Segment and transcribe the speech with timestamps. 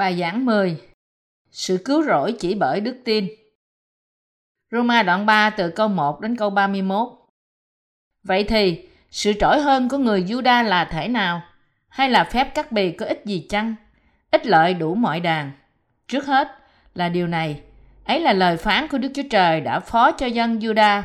[0.00, 0.80] Bài giảng 10
[1.50, 3.28] Sự cứu rỗi chỉ bởi đức tin
[4.70, 7.08] Roma đoạn 3 từ câu 1 đến câu 31
[8.22, 11.42] Vậy thì, sự trỗi hơn của người Juda là thể nào?
[11.88, 13.74] Hay là phép cắt bì có ích gì chăng?
[14.30, 15.52] Ích lợi đủ mọi đàn.
[16.08, 16.48] Trước hết
[16.94, 17.60] là điều này,
[18.04, 21.02] ấy là lời phán của Đức Chúa Trời đã phó cho dân Juda.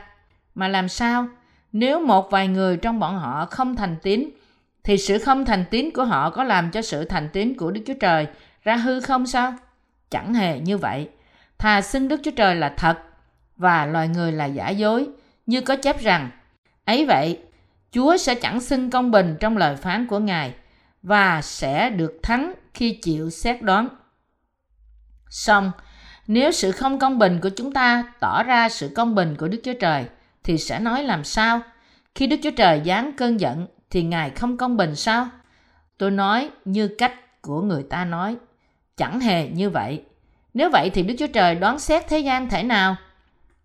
[0.53, 1.27] Mà làm sao?
[1.71, 4.29] Nếu một vài người trong bọn họ không thành tín,
[4.83, 7.81] thì sự không thành tín của họ có làm cho sự thành tín của Đức
[7.87, 8.27] Chúa Trời
[8.65, 9.53] ra hư không sao?
[10.09, 11.09] Chẳng hề như vậy.
[11.57, 12.97] Thà xưng Đức Chúa Trời là thật
[13.57, 15.07] và loài người là giả dối,
[15.45, 16.29] như có chép rằng,
[16.85, 17.39] ấy vậy,
[17.91, 20.53] Chúa sẽ chẳng xưng công bình trong lời phán của Ngài
[21.03, 23.87] và sẽ được thắng khi chịu xét đoán.
[25.29, 25.71] Xong,
[26.27, 29.61] nếu sự không công bình của chúng ta tỏ ra sự công bình của Đức
[29.63, 30.05] Chúa Trời,
[30.43, 31.61] thì sẽ nói làm sao?
[32.15, 35.27] Khi Đức Chúa Trời giáng cơn giận, thì Ngài không công bình sao?
[35.97, 38.37] Tôi nói như cách của người ta nói.
[38.97, 40.03] Chẳng hề như vậy.
[40.53, 42.95] Nếu vậy thì Đức Chúa Trời đoán xét thế gian thể nào?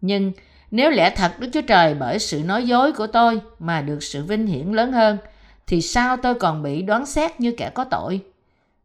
[0.01, 0.33] Nhưng
[0.71, 4.25] nếu lẽ thật Đức Chúa Trời bởi sự nói dối của tôi mà được sự
[4.25, 5.19] vinh hiển lớn hơn,
[5.67, 8.21] thì sao tôi còn bị đoán xét như kẻ có tội?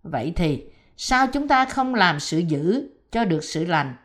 [0.03, 0.63] Vậy thì
[0.97, 3.95] sao chúng ta không làm sự dữ cho được sự lành?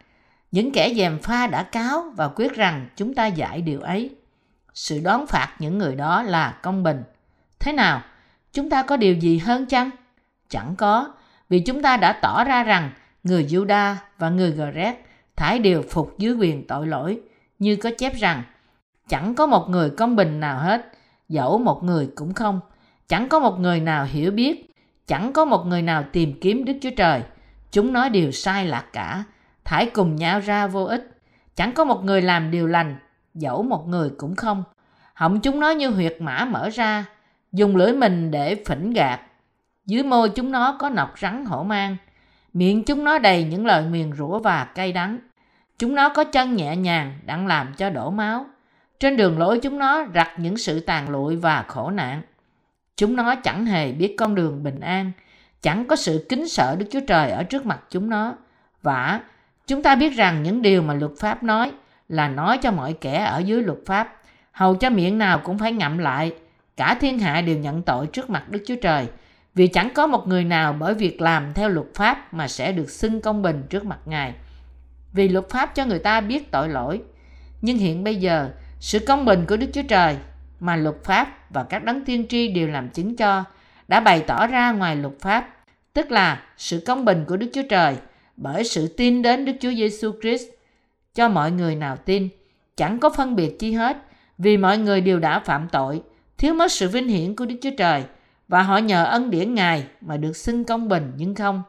[0.52, 4.10] Những kẻ dèm pha đã cáo và quyết rằng chúng ta giải điều ấy.
[4.74, 7.02] Sự đoán phạt những người đó là công bình.
[7.58, 8.02] Thế nào?
[8.52, 9.90] Chúng ta có điều gì hơn chăng?
[10.48, 11.14] Chẳng có,
[11.50, 12.90] vì chúng ta đã tỏ ra rằng
[13.22, 14.96] người Juda và người Gret
[15.40, 17.20] thải đều phục dưới quyền tội lỗi,
[17.58, 18.42] như có chép rằng
[19.08, 20.92] chẳng có một người công bình nào hết,
[21.28, 22.60] dẫu một người cũng không.
[23.08, 24.74] Chẳng có một người nào hiểu biết,
[25.06, 27.22] chẳng có một người nào tìm kiếm Đức Chúa Trời.
[27.72, 29.24] Chúng nói điều sai lạc cả,
[29.64, 31.10] thải cùng nhau ra vô ích.
[31.56, 32.96] Chẳng có một người làm điều lành,
[33.34, 34.64] dẫu một người cũng không.
[35.14, 37.04] Họng chúng nói như huyệt mã mở ra,
[37.52, 39.20] dùng lưỡi mình để phỉnh gạt.
[39.90, 41.96] Dưới môi chúng nó có nọc rắn hổ mang,
[42.52, 45.18] miệng chúng nó đầy những lời nguyền rủa và cay đắng.
[45.78, 48.46] Chúng nó có chân nhẹ nhàng đang làm cho đổ máu.
[49.00, 52.22] Trên đường lối chúng nó rặt những sự tàn lụi và khổ nạn.
[52.96, 55.12] Chúng nó chẳng hề biết con đường bình an,
[55.62, 58.34] chẳng có sự kính sợ Đức Chúa Trời ở trước mặt chúng nó.
[58.82, 59.20] vả
[59.66, 61.72] chúng ta biết rằng những điều mà luật pháp nói
[62.08, 64.16] là nói cho mọi kẻ ở dưới luật pháp,
[64.52, 66.32] hầu cho miệng nào cũng phải ngậm lại.
[66.76, 69.08] Cả thiên hạ đều nhận tội trước mặt Đức Chúa Trời,
[69.54, 72.90] vì chẳng có một người nào bởi việc làm theo luật pháp mà sẽ được
[72.90, 74.34] xưng công bình trước mặt Ngài.
[75.12, 77.00] Vì luật pháp cho người ta biết tội lỗi.
[77.62, 78.50] Nhưng hiện bây giờ,
[78.80, 80.16] sự công bình của Đức Chúa Trời
[80.60, 83.44] mà luật pháp và các đấng tiên tri đều làm chứng cho
[83.88, 85.48] đã bày tỏ ra ngoài luật pháp,
[85.92, 87.96] tức là sự công bình của Đức Chúa Trời
[88.36, 90.44] bởi sự tin đến Đức Chúa Giêsu Christ
[91.14, 92.28] cho mọi người nào tin,
[92.76, 93.96] chẳng có phân biệt chi hết,
[94.38, 96.02] vì mọi người đều đã phạm tội,
[96.38, 98.04] thiếu mất sự vinh hiển của Đức Chúa Trời
[98.50, 101.62] và họ nhờ ân điển Ngài mà được xưng công bình nhưng không.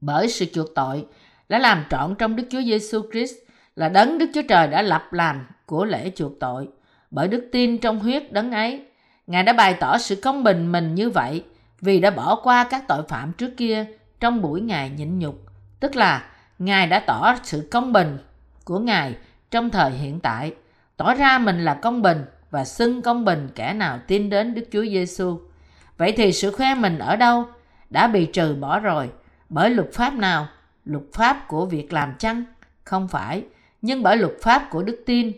[0.00, 1.06] Bởi sự chuộc tội
[1.48, 3.34] đã làm trọn trong Đức Chúa Giêsu Christ
[3.76, 6.68] là đấng Đức Chúa Trời đã lập làm của lễ chuộc tội.
[7.10, 8.86] Bởi đức tin trong huyết đấng ấy,
[9.26, 11.44] Ngài đã bày tỏ sự công bình mình như vậy
[11.80, 13.86] vì đã bỏ qua các tội phạm trước kia
[14.20, 15.42] trong buổi Ngài nhịn nhục,
[15.80, 16.26] tức là
[16.58, 18.18] Ngài đã tỏ sự công bình
[18.64, 19.14] của Ngài
[19.50, 20.54] trong thời hiện tại,
[20.96, 22.24] tỏ ra mình là công bình
[22.56, 25.40] và xưng công bình kẻ nào tin đến Đức Chúa Giêsu.
[25.96, 27.44] Vậy thì sự khoe mình ở đâu
[27.90, 29.10] đã bị trừ bỏ rồi
[29.48, 30.48] bởi luật pháp nào?
[30.84, 32.44] Luật pháp của việc làm chăng?
[32.84, 33.44] Không phải,
[33.82, 35.32] nhưng bởi luật pháp của đức tin.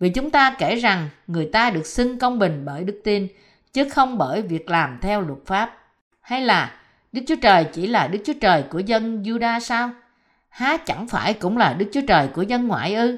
[0.00, 3.28] Vì chúng ta kể rằng người ta được xưng công bình bởi đức tin,
[3.72, 5.78] chứ không bởi việc làm theo luật pháp.
[6.20, 6.74] Hay là
[7.12, 9.90] Đức Chúa Trời chỉ là Đức Chúa Trời của dân Juda sao?
[10.48, 13.16] Há chẳng phải cũng là Đức Chúa Trời của dân ngoại ư?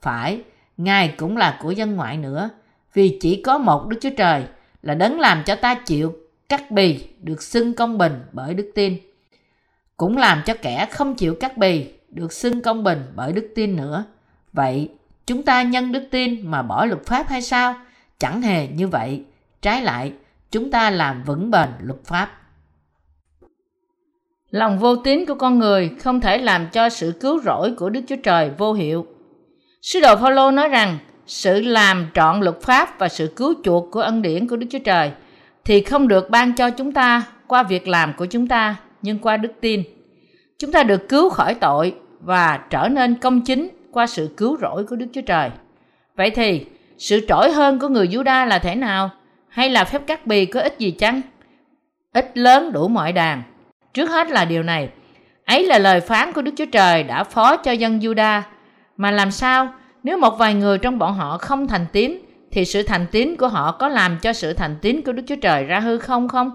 [0.00, 0.42] Phải,
[0.76, 2.50] Ngài cũng là của dân ngoại nữa.
[2.98, 4.44] Vì chỉ có một Đức Chúa Trời
[4.82, 6.16] là đấng làm cho ta chịu
[6.48, 8.96] cắt bì được xưng công bình bởi đức tin.
[9.96, 13.76] Cũng làm cho kẻ không chịu cắt bì được xưng công bình bởi đức tin
[13.76, 14.04] nữa.
[14.52, 14.90] Vậy
[15.26, 17.74] chúng ta nhân đức tin mà bỏ luật pháp hay sao?
[18.18, 19.24] Chẳng hề như vậy.
[19.62, 20.12] Trái lại,
[20.50, 22.30] chúng ta làm vững bền luật pháp.
[24.50, 28.00] Lòng vô tín của con người không thể làm cho sự cứu rỗi của Đức
[28.08, 29.06] Chúa Trời vô hiệu.
[29.82, 30.98] Sứ đồ Phaolô nói rằng
[31.28, 34.78] sự làm trọn luật pháp và sự cứu chuộc của ân điển của Đức Chúa
[34.78, 35.10] Trời
[35.64, 39.36] thì không được ban cho chúng ta qua việc làm của chúng ta, nhưng qua
[39.36, 39.82] đức tin.
[40.58, 44.84] Chúng ta được cứu khỏi tội và trở nên công chính qua sự cứu rỗi
[44.84, 45.50] của Đức Chúa Trời.
[46.16, 46.66] Vậy thì,
[46.98, 49.10] sự trỗi hơn của người Juda là thế nào?
[49.48, 51.20] Hay là phép cắt bì có ích gì chăng?
[52.12, 53.42] Ít lớn đủ mọi đàn.
[53.94, 54.88] Trước hết là điều này.
[55.44, 58.40] Ấy là lời phán của Đức Chúa Trời đã phó cho dân Juda.
[58.96, 59.72] Mà làm sao
[60.02, 62.18] nếu một vài người trong bọn họ không thành tín
[62.50, 65.36] thì sự thành tín của họ có làm cho sự thành tín của Đức Chúa
[65.36, 66.50] Trời ra hư không không?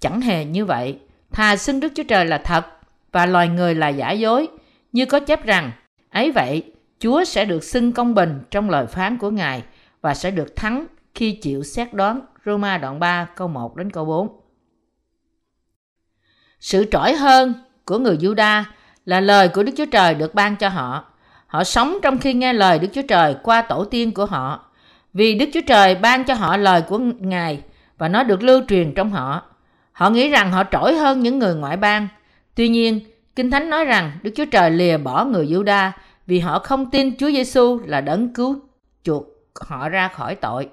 [0.00, 0.98] Chẳng hề như vậy.
[1.32, 2.66] thà xưng Đức Chúa Trời là thật
[3.12, 4.48] và loài người là giả dối,
[4.92, 5.72] như có chép rằng,
[6.10, 6.62] ấy vậy,
[6.98, 9.62] Chúa sẽ được xưng công bình trong lời phán của Ngài
[10.00, 12.20] và sẽ được thắng khi chịu xét đoán.
[12.46, 14.40] Roma đoạn 3 câu 1 đến câu 4.
[16.60, 17.54] Sự trỗi hơn
[17.84, 18.62] của người Juda
[19.04, 21.11] là lời của Đức Chúa Trời được ban cho họ.
[21.52, 24.64] Họ sống trong khi nghe lời Đức Chúa Trời qua tổ tiên của họ.
[25.12, 27.62] Vì Đức Chúa Trời ban cho họ lời của Ngài
[27.98, 29.42] và nó được lưu truyền trong họ.
[29.92, 32.08] Họ nghĩ rằng họ trỗi hơn những người ngoại bang.
[32.54, 33.00] Tuy nhiên,
[33.36, 35.90] Kinh Thánh nói rằng Đức Chúa Trời lìa bỏ người Juda
[36.26, 38.60] vì họ không tin Chúa Giêsu là đấng cứu
[39.02, 39.26] chuộc
[39.60, 40.68] họ ra khỏi tội.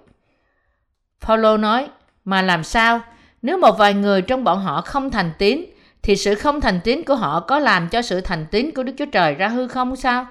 [1.20, 1.88] Phaolô nói,
[2.26, 3.02] mà làm sao?
[3.42, 5.66] Nếu một vài người trong bọn họ không thành tín,
[6.02, 8.94] thì sự không thành tín của họ có làm cho sự thành tín của Đức
[8.98, 10.28] Chúa Trời ra hư không sao?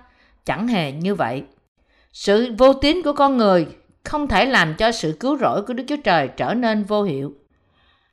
[0.49, 1.43] Chẳng hề như vậy.
[2.13, 3.67] Sự vô tín của con người
[4.05, 7.35] không thể làm cho sự cứu rỗi của Đức Chúa Trời trở nên vô hiệu.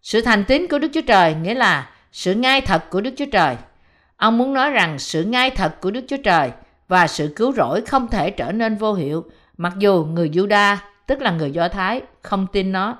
[0.01, 3.25] Sự thành tín của Đức Chúa Trời nghĩa là sự ngay thật của Đức Chúa
[3.31, 3.55] Trời.
[4.17, 6.51] Ông muốn nói rằng sự ngay thật của Đức Chúa Trời
[6.87, 9.25] và sự cứu rỗi không thể trở nên vô hiệu
[9.57, 10.75] mặc dù người Juda,
[11.07, 12.97] tức là người Do Thái, không tin nó.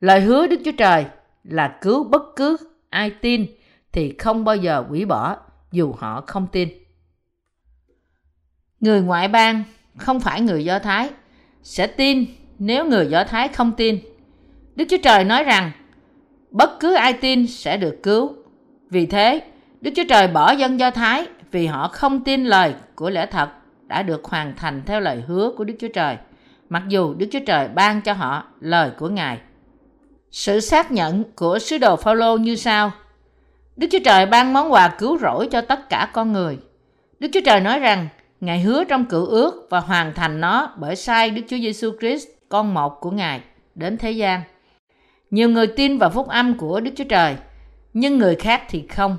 [0.00, 1.04] Lời hứa Đức Chúa Trời
[1.44, 2.56] là cứu bất cứ
[2.90, 3.46] ai tin
[3.92, 5.36] thì không bao giờ hủy bỏ
[5.72, 6.79] dù họ không tin.
[8.80, 9.64] Người ngoại bang
[9.96, 11.10] không phải người Do Thái
[11.62, 12.26] sẽ tin
[12.58, 13.98] nếu người Do Thái không tin.
[14.76, 15.70] Đức Chúa Trời nói rằng
[16.50, 18.32] bất cứ ai tin sẽ được cứu.
[18.90, 19.42] Vì thế,
[19.80, 23.48] Đức Chúa Trời bỏ dân Do Thái vì họ không tin lời của lẽ thật
[23.86, 26.16] đã được hoàn thành theo lời hứa của Đức Chúa Trời,
[26.68, 29.38] mặc dù Đức Chúa Trời ban cho họ lời của Ngài.
[30.30, 32.92] Sự xác nhận của sứ đồ Phaolô như sau:
[33.76, 36.58] Đức Chúa Trời ban món quà cứu rỗi cho tất cả con người.
[37.18, 38.08] Đức Chúa Trời nói rằng
[38.40, 42.28] Ngài hứa trong cựu ước và hoàn thành nó bởi sai Đức Chúa Giêsu Christ,
[42.48, 43.40] con một của Ngài,
[43.74, 44.42] đến thế gian.
[45.30, 47.36] Nhiều người tin vào phúc âm của Đức Chúa Trời,
[47.92, 49.16] nhưng người khác thì không.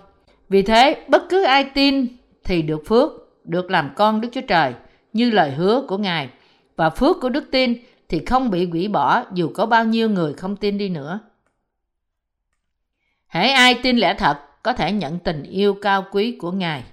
[0.50, 2.07] Vì thế, bất cứ ai tin
[2.44, 3.12] thì được phước,
[3.44, 4.73] được làm con Đức Chúa Trời,
[5.13, 6.29] như lời hứa của Ngài.
[6.75, 7.75] Và phước của đức tin
[8.09, 11.19] thì không bị hủy bỏ dù có bao nhiêu người không tin đi nữa.
[13.27, 16.83] Hãy ai tin lẽ thật có thể nhận tình yêu cao quý của Ngài.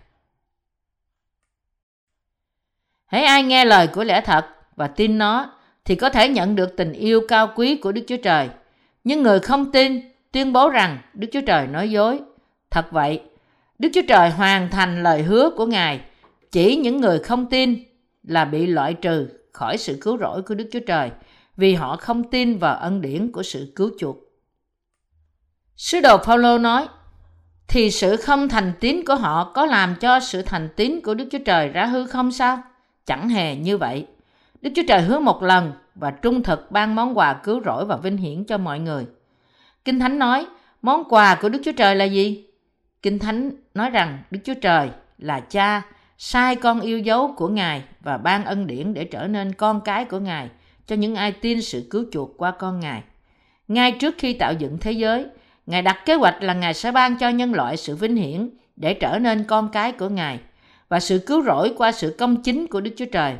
[3.08, 4.46] Hãy ai nghe lời của lẽ thật
[4.76, 5.52] và tin nó
[5.84, 8.48] thì có thể nhận được tình yêu cao quý của Đức Chúa Trời.
[9.04, 10.00] Nhưng người không tin
[10.32, 12.20] tuyên bố rằng Đức Chúa Trời nói dối.
[12.70, 13.22] Thật vậy,
[13.78, 16.00] Đức Chúa Trời hoàn thành lời hứa của Ngài.
[16.52, 17.84] Chỉ những người không tin
[18.22, 21.10] là bị loại trừ khỏi sự cứu rỗi của Đức Chúa Trời
[21.56, 24.16] vì họ không tin vào ân điển của sự cứu chuộc.
[25.76, 26.88] Sứ đồ Phaolô nói,
[27.68, 31.28] thì sự không thành tín của họ có làm cho sự thành tín của Đức
[31.32, 32.62] Chúa Trời ra hư không sao?
[33.08, 34.06] Chẳng hề như vậy.
[34.62, 37.96] Đức Chúa Trời hứa một lần và trung thực ban món quà cứu rỗi và
[37.96, 39.06] vinh hiển cho mọi người.
[39.84, 40.46] Kinh Thánh nói,
[40.82, 42.46] món quà của Đức Chúa Trời là gì?
[43.02, 44.88] Kinh Thánh nói rằng Đức Chúa Trời
[45.18, 45.82] là cha,
[46.18, 50.04] sai con yêu dấu của Ngài và ban ân điển để trở nên con cái
[50.04, 50.48] của Ngài
[50.86, 53.02] cho những ai tin sự cứu chuộc qua con Ngài.
[53.68, 55.26] Ngay trước khi tạo dựng thế giới,
[55.66, 58.94] Ngài đặt kế hoạch là Ngài sẽ ban cho nhân loại sự vinh hiển để
[58.94, 60.38] trở nên con cái của Ngài
[60.88, 63.36] và sự cứu rỗi qua sự công chính của Đức Chúa Trời.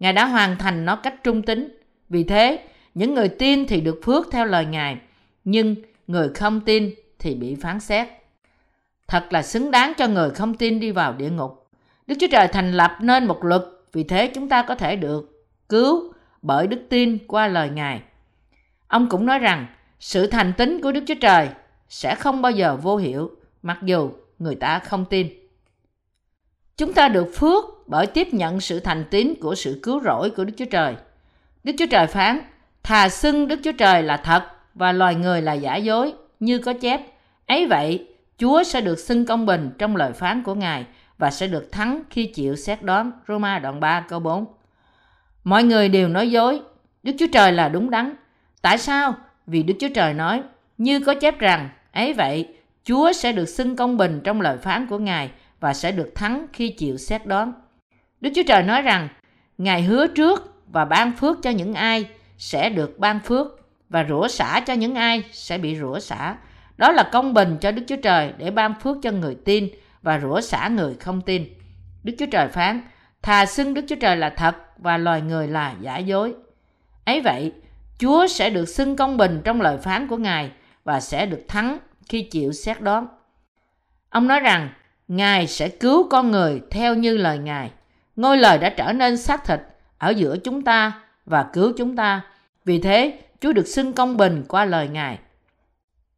[0.00, 1.78] Ngài đã hoàn thành nó cách trung tính.
[2.08, 4.98] Vì thế, những người tin thì được phước theo lời Ngài,
[5.44, 8.08] nhưng người không tin thì bị phán xét.
[9.08, 11.70] Thật là xứng đáng cho người không tin đi vào địa ngục.
[12.06, 13.62] Đức Chúa Trời thành lập nên một luật,
[13.92, 16.12] vì thế chúng ta có thể được cứu
[16.42, 18.02] bởi đức tin qua lời Ngài.
[18.88, 19.66] Ông cũng nói rằng
[20.00, 21.48] sự thành tín của Đức Chúa Trời
[21.88, 23.30] sẽ không bao giờ vô hiệu
[23.62, 25.41] mặc dù người ta không tin.
[26.82, 30.44] Chúng ta được phước bởi tiếp nhận sự thành tín của sự cứu rỗi của
[30.44, 30.94] Đức Chúa Trời.
[31.64, 32.40] Đức Chúa Trời phán,
[32.82, 34.42] thà xưng Đức Chúa Trời là thật
[34.74, 37.00] và loài người là giả dối, như có chép.
[37.46, 38.06] Ấy vậy,
[38.38, 40.86] Chúa sẽ được xưng công bình trong lời phán của Ngài
[41.18, 43.10] và sẽ được thắng khi chịu xét đoán.
[43.28, 44.44] Roma đoạn 3 câu 4
[45.44, 46.60] Mọi người đều nói dối,
[47.02, 48.14] Đức Chúa Trời là đúng đắn.
[48.62, 49.14] Tại sao?
[49.46, 50.42] Vì Đức Chúa Trời nói,
[50.78, 52.48] như có chép rằng, ấy vậy,
[52.84, 55.30] Chúa sẽ được xưng công bình trong lời phán của Ngài
[55.62, 57.52] và sẽ được thắng khi chịu xét đoán.
[58.20, 59.08] Đức Chúa Trời nói rằng,
[59.58, 63.46] Ngài hứa trước và ban phước cho những ai sẽ được ban phước
[63.88, 66.36] và rủa xả cho những ai sẽ bị rủa xả.
[66.76, 69.68] Đó là công bình cho Đức Chúa Trời để ban phước cho người tin
[70.02, 71.46] và rủa xả người không tin.
[72.04, 72.80] Đức Chúa Trời phán,
[73.22, 76.34] thà xưng Đức Chúa Trời là thật và loài người là giả dối.
[77.04, 77.52] Ấy vậy,
[77.98, 80.50] Chúa sẽ được xưng công bình trong lời phán của Ngài
[80.84, 81.78] và sẽ được thắng
[82.08, 83.06] khi chịu xét đoán.
[84.10, 84.68] Ông nói rằng,
[85.12, 87.70] Ngài sẽ cứu con người theo như lời Ngài.
[88.16, 89.60] Ngôi lời đã trở nên xác thịt
[89.98, 92.20] ở giữa chúng ta và cứu chúng ta.
[92.64, 95.18] Vì thế, Chúa được xưng công bình qua lời Ngài.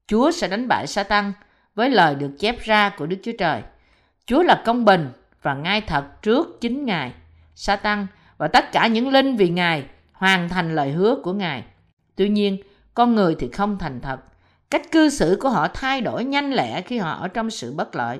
[0.06, 1.32] Chúa sẽ đánh bại Satan
[1.74, 3.62] với lời được chép ra của Đức Chúa Trời.
[4.26, 5.08] Chúa là công bình
[5.42, 7.12] và ngay thật trước chính Ngài.
[7.54, 8.06] Satan
[8.38, 11.64] và tất cả những linh vì Ngài hoàn thành lời hứa của Ngài.
[12.16, 12.58] Tuy nhiên,
[12.94, 14.20] con người thì không thành thật.
[14.70, 17.96] Cách cư xử của họ thay đổi nhanh lẹ khi họ ở trong sự bất
[17.96, 18.18] lợi.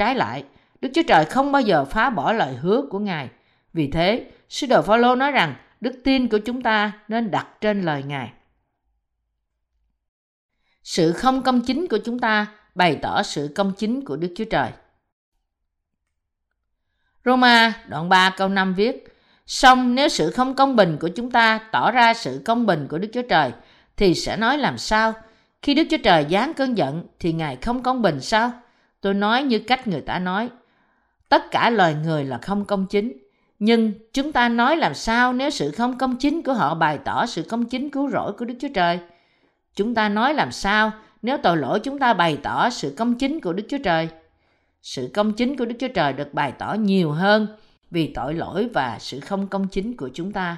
[0.00, 0.44] Trái lại,
[0.80, 3.28] Đức Chúa Trời không bao giờ phá bỏ lời hứa của Ngài.
[3.72, 7.82] Vì thế, sứ đồ Phaolô nói rằng đức tin của chúng ta nên đặt trên
[7.82, 8.32] lời Ngài.
[10.82, 14.44] Sự không công chính của chúng ta bày tỏ sự công chính của Đức Chúa
[14.44, 14.70] Trời.
[17.24, 19.14] Roma đoạn 3 câu 5 viết
[19.46, 22.98] Xong nếu sự không công bình của chúng ta tỏ ra sự công bình của
[22.98, 23.52] Đức Chúa Trời
[23.96, 25.12] thì sẽ nói làm sao?
[25.62, 28.52] Khi Đức Chúa Trời giáng cơn giận thì Ngài không công bình sao?
[29.00, 30.48] Tôi nói như cách người ta nói.
[31.28, 33.12] Tất cả loài người là không công chính.
[33.58, 37.26] Nhưng chúng ta nói làm sao nếu sự không công chính của họ bày tỏ
[37.26, 38.98] sự công chính cứu rỗi của Đức Chúa Trời?
[39.74, 40.92] Chúng ta nói làm sao
[41.22, 44.08] nếu tội lỗi chúng ta bày tỏ sự công chính của Đức Chúa Trời?
[44.82, 47.46] Sự công chính của Đức Chúa Trời được bày tỏ nhiều hơn
[47.90, 50.56] vì tội lỗi và sự không công chính của chúng ta.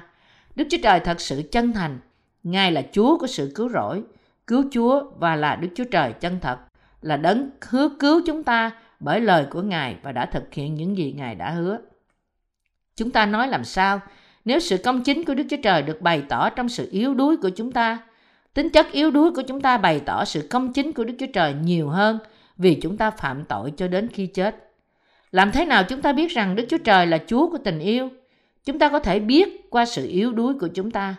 [0.55, 1.99] Đức Chúa Trời thật sự chân thành.
[2.43, 4.03] Ngài là Chúa của sự cứu rỗi,
[4.47, 6.57] cứu Chúa và là Đức Chúa Trời chân thật,
[7.03, 10.97] là đấng hứa cứu chúng ta bởi lời của Ngài và đã thực hiện những
[10.97, 11.77] gì Ngài đã hứa.
[12.95, 14.01] Chúng ta nói làm sao
[14.45, 17.37] nếu sự công chính của Đức Chúa Trời được bày tỏ trong sự yếu đuối
[17.37, 17.99] của chúng ta?
[18.53, 21.31] Tính chất yếu đuối của chúng ta bày tỏ sự công chính của Đức Chúa
[21.33, 22.19] Trời nhiều hơn
[22.57, 24.69] vì chúng ta phạm tội cho đến khi chết.
[25.31, 28.09] Làm thế nào chúng ta biết rằng Đức Chúa Trời là Chúa của tình yêu?
[28.65, 31.15] Chúng ta có thể biết qua sự yếu đuối của chúng ta.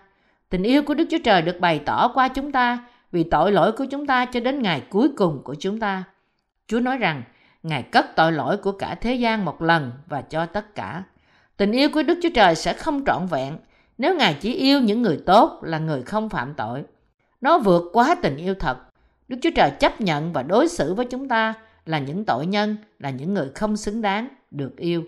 [0.49, 2.79] Tình yêu của Đức Chúa Trời được bày tỏ qua chúng ta
[3.14, 6.04] vì tội lỗi của chúng ta cho đến ngày cuối cùng của chúng ta.
[6.66, 7.23] Chúa nói rằng
[7.62, 11.02] Ngài cất tội lỗi của cả thế gian một lần và cho tất cả.
[11.56, 13.59] Tình yêu của Đức Chúa Trời sẽ không trọn vẹn
[13.99, 16.85] nếu Ngài chỉ yêu những người tốt là người không phạm tội.
[17.40, 18.78] Nó vượt quá tình yêu thật.
[19.28, 21.54] Đức Chúa Trời chấp nhận và đối xử với chúng ta
[21.87, 25.04] là những tội nhân, là những người không xứng đáng được yêu.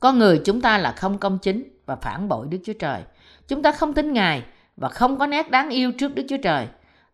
[0.00, 3.02] Con người chúng ta là không công chính và phản bội Đức Chúa Trời.
[3.48, 4.44] Chúng ta không tin Ngài
[4.80, 6.66] và không có nét đáng yêu trước Đức Chúa Trời.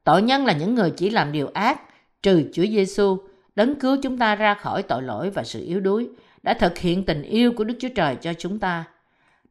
[0.04, 1.80] Tội nhân là những người chỉ làm điều ác,
[2.22, 3.18] trừ Chúa Giêsu,
[3.56, 6.08] đấng cứu chúng ta ra khỏi tội lỗi và sự yếu đuối,
[6.42, 8.84] đã thực hiện tình yêu của Đức Chúa Trời cho chúng ta.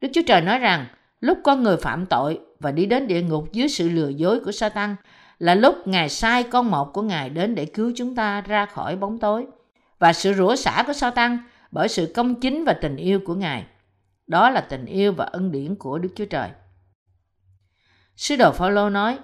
[0.02, 0.86] Đức Chúa Trời nói rằng,
[1.22, 4.52] lúc con người phạm tội và đi đến địa ngục dưới sự lừa dối của
[4.52, 4.96] Satan,
[5.40, 8.96] là lúc Ngài sai con một của Ngài đến để cứu chúng ta ra khỏi
[8.96, 9.46] bóng tối
[10.00, 11.38] và sự rủa xả của Satan
[11.72, 13.66] bởi sự công chính và tình yêu của Ngài.
[14.28, 16.50] Đó là tình yêu và ân điển của Đức Chúa Trời.
[18.16, 19.18] Sứ đồ Phaolô nói,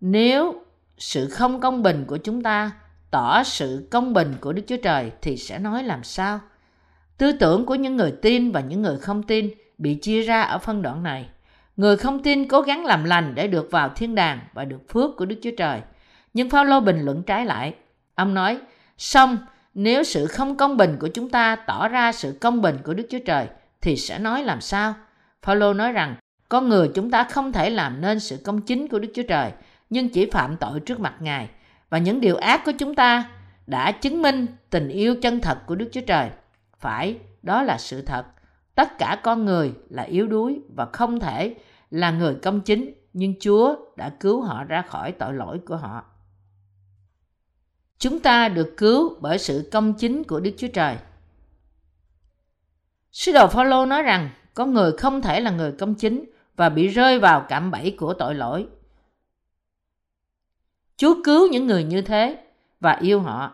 [0.00, 0.64] nếu
[0.98, 2.70] sự không công bình của chúng ta
[3.10, 6.40] tỏ sự công bình của Đức Chúa Trời thì sẽ nói làm sao?
[7.18, 10.58] Tư tưởng của những người tin và những người không tin bị chia ra ở
[10.58, 11.28] phân đoạn này.
[11.76, 15.16] Người không tin cố gắng làm lành để được vào thiên đàng và được phước
[15.16, 15.80] của Đức Chúa Trời.
[16.34, 17.74] Nhưng Phaolô bình luận trái lại.
[18.14, 18.58] Ông nói,
[18.98, 19.38] xong
[19.74, 23.06] nếu sự không công bình của chúng ta tỏ ra sự công bình của Đức
[23.10, 23.46] Chúa Trời
[23.80, 24.94] thì sẽ nói làm sao?
[25.42, 26.16] Phaolô nói rằng
[26.50, 29.52] con người chúng ta không thể làm nên sự công chính của Đức Chúa Trời
[29.90, 31.48] nhưng chỉ phạm tội trước mặt Ngài
[31.90, 33.30] và những điều ác của chúng ta
[33.66, 36.30] đã chứng minh tình yêu chân thật của Đức Chúa Trời.
[36.78, 38.24] Phải, đó là sự thật.
[38.74, 41.54] Tất cả con người là yếu đuối và không thể
[41.90, 46.04] là người công chính, nhưng Chúa đã cứu họ ra khỏi tội lỗi của họ.
[47.98, 50.96] Chúng ta được cứu bởi sự công chính của Đức Chúa Trời.
[53.12, 56.24] Sứ đồ Phaolô nói rằng có người không thể là người công chính
[56.60, 58.66] và bị rơi vào cạm bẫy của tội lỗi.
[60.96, 62.38] Chúa cứu những người như thế
[62.80, 63.52] và yêu họ.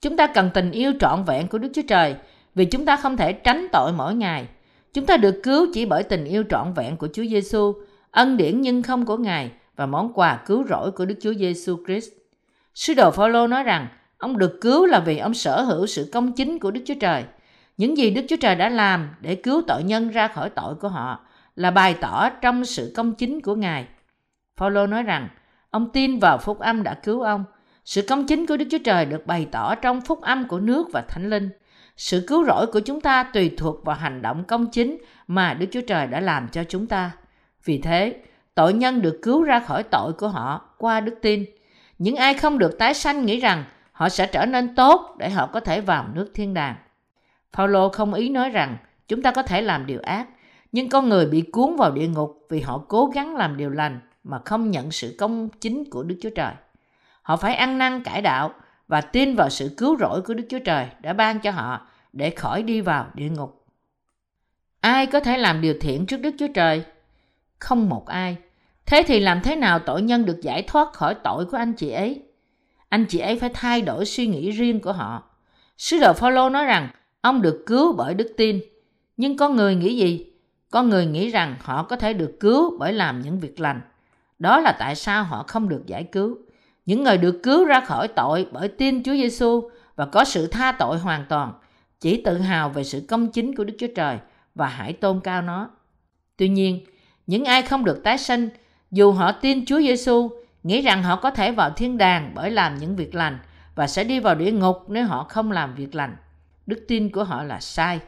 [0.00, 2.16] Chúng ta cần tình yêu trọn vẹn của Đức Chúa Trời
[2.54, 4.46] vì chúng ta không thể tránh tội mỗi ngày.
[4.92, 7.74] Chúng ta được cứu chỉ bởi tình yêu trọn vẹn của Chúa Giêsu,
[8.10, 11.76] ân điển nhưng không của Ngài và món quà cứu rỗi của Đức Chúa Giêsu
[11.86, 12.08] Christ.
[12.74, 16.32] Sứ đồ Phaolô nói rằng ông được cứu là vì ông sở hữu sự công
[16.32, 17.24] chính của Đức Chúa Trời.
[17.76, 20.88] Những gì Đức Chúa Trời đã làm để cứu tội nhân ra khỏi tội của
[20.88, 21.23] họ
[21.56, 23.86] là bày tỏ trong sự công chính của Ngài.
[24.56, 25.28] Phaolô nói rằng
[25.70, 27.44] ông tin vào phúc âm đã cứu ông.
[27.84, 30.88] Sự công chính của Đức Chúa Trời được bày tỏ trong phúc âm của nước
[30.92, 31.50] và thánh linh.
[31.96, 35.66] Sự cứu rỗi của chúng ta tùy thuộc vào hành động công chính mà Đức
[35.72, 37.10] Chúa Trời đã làm cho chúng ta.
[37.64, 38.16] Vì thế,
[38.54, 41.44] tội nhân được cứu ra khỏi tội của họ qua đức tin.
[41.98, 45.46] Những ai không được tái sanh nghĩ rằng họ sẽ trở nên tốt để họ
[45.46, 46.74] có thể vào nước thiên đàng.
[47.52, 48.76] Paulo không ý nói rằng
[49.08, 50.26] chúng ta có thể làm điều ác,
[50.74, 54.00] nhưng con người bị cuốn vào địa ngục vì họ cố gắng làm điều lành
[54.24, 56.52] mà không nhận sự công chính của Đức Chúa Trời.
[57.22, 58.54] Họ phải ăn năn cải đạo
[58.88, 62.30] và tin vào sự cứu rỗi của Đức Chúa Trời đã ban cho họ để
[62.30, 63.64] khỏi đi vào địa ngục.
[64.80, 66.84] Ai có thể làm điều thiện trước Đức Chúa Trời?
[67.58, 68.36] Không một ai.
[68.86, 71.90] Thế thì làm thế nào tội nhân được giải thoát khỏi tội của anh chị
[71.90, 72.22] ấy?
[72.88, 75.22] anh chị ấy phải thay đổi suy nghĩ riêng của họ.
[75.78, 76.88] Sứ đồ Phaolô nói rằng,
[77.20, 78.60] ông được cứu bởi đức tin.
[79.16, 80.33] Nhưng con người nghĩ gì?
[80.74, 83.80] Con người nghĩ rằng họ có thể được cứu bởi làm những việc lành.
[84.38, 86.38] Đó là tại sao họ không được giải cứu.
[86.86, 90.72] Những người được cứu ra khỏi tội bởi tin Chúa Giêsu và có sự tha
[90.72, 91.52] tội hoàn toàn,
[92.00, 94.18] chỉ tự hào về sự công chính của Đức Chúa Trời
[94.54, 95.70] và hãy tôn cao nó.
[96.36, 96.84] Tuy nhiên,
[97.26, 98.48] những ai không được tái sinh,
[98.90, 100.30] dù họ tin Chúa Giêsu,
[100.62, 103.38] nghĩ rằng họ có thể vào thiên đàng bởi làm những việc lành
[103.74, 106.16] và sẽ đi vào địa ngục nếu họ không làm việc lành.
[106.66, 108.00] Đức tin của họ là sai.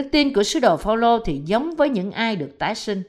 [0.00, 3.02] Đức tin của sứ đồ Phaolô thì giống với những ai được tái sinh.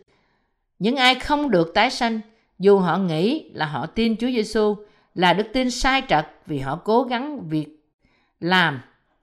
[0.79, 2.19] Những ai không được tái sinh,
[2.59, 4.75] dù họ nghĩ là họ tin Chúa Giêsu,
[5.15, 7.83] là đức tin sai trật vì họ cố gắng việc
[8.39, 8.81] làm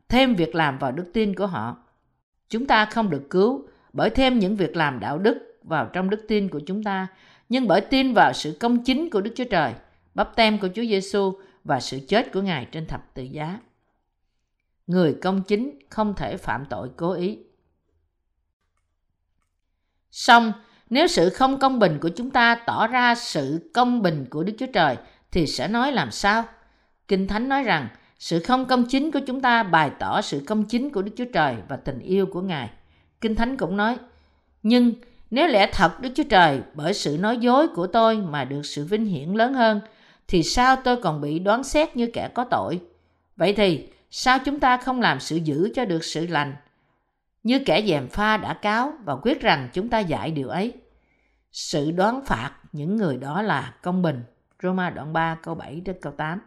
[0.08, 1.76] thêm việc làm vào đức tin của họ.
[2.48, 6.25] Chúng ta không được cứu bởi thêm những việc làm đạo đức vào trong đức
[6.28, 7.06] tin của chúng ta,
[7.48, 9.72] nhưng bởi tin vào sự công chính của Đức Chúa Trời,
[10.14, 11.32] bắp tem của Chúa Giêsu
[11.64, 13.58] và sự chết của Ngài trên thập tự giá.
[14.87, 17.38] Người công chính không thể phạm tội cố ý.
[20.10, 20.52] Song,
[20.90, 24.52] nếu sự không công bình của chúng ta tỏ ra sự công bình của Đức
[24.58, 24.96] Chúa Trời
[25.32, 26.44] thì sẽ nói làm sao?
[27.08, 27.88] Kinh Thánh nói rằng
[28.18, 31.24] sự không công chính của chúng ta bày tỏ sự công chính của Đức Chúa
[31.32, 32.70] Trời và tình yêu của Ngài.
[33.20, 33.96] Kinh Thánh cũng nói,
[34.62, 34.92] nhưng
[35.30, 38.84] nếu lẽ thật Đức Chúa Trời bởi sự nói dối của tôi mà được sự
[38.84, 39.80] vinh hiển lớn hơn,
[40.28, 42.80] thì sao tôi còn bị đoán xét như kẻ có tội?
[43.36, 46.54] Vậy thì sao chúng ta không làm sự giữ cho được sự lành?
[47.49, 50.73] Như kẻ dèm pha đã cáo và quyết rằng chúng ta dạy điều ấy.
[51.52, 54.23] Sự đoán phạt những người đó là công bình.
[54.62, 56.40] Roma đoạn 3 câu 7 đến câu 8.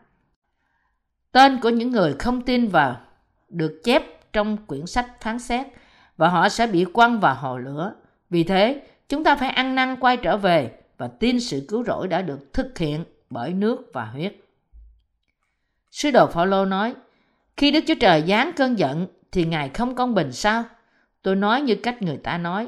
[1.31, 3.01] Tên của những người không tin vào
[3.49, 5.67] được chép trong quyển sách phán xét
[6.17, 7.93] và họ sẽ bị quăng vào hồ lửa.
[8.29, 12.07] Vì thế, chúng ta phải ăn năn quay trở về và tin sự cứu rỗi
[12.07, 14.35] đã được thực hiện bởi nước và huyết.
[15.91, 16.95] Sứ đồ Phaolô nói,
[17.57, 20.63] khi Đức Chúa Trời giáng cơn giận thì Ngài không công bình sao?
[21.21, 22.67] Tôi nói như cách người ta nói,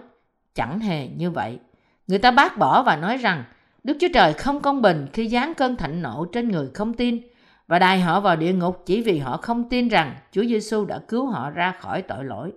[0.55, 1.59] chẳng hề như vậy.
[2.07, 3.43] Người ta bác bỏ và nói rằng
[3.83, 7.21] Đức Chúa Trời không công bình khi giáng cơn thạnh nộ trên người không tin
[7.67, 10.99] và đài họ vào địa ngục chỉ vì họ không tin rằng Chúa Giêsu đã
[11.07, 12.51] cứu họ ra khỏi tội lỗi.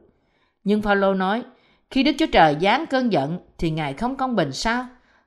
[0.64, 1.44] Nhưng Phaolô nói,
[1.90, 4.86] khi Đức Chúa Trời giáng cơn giận thì Ngài không công bình sao?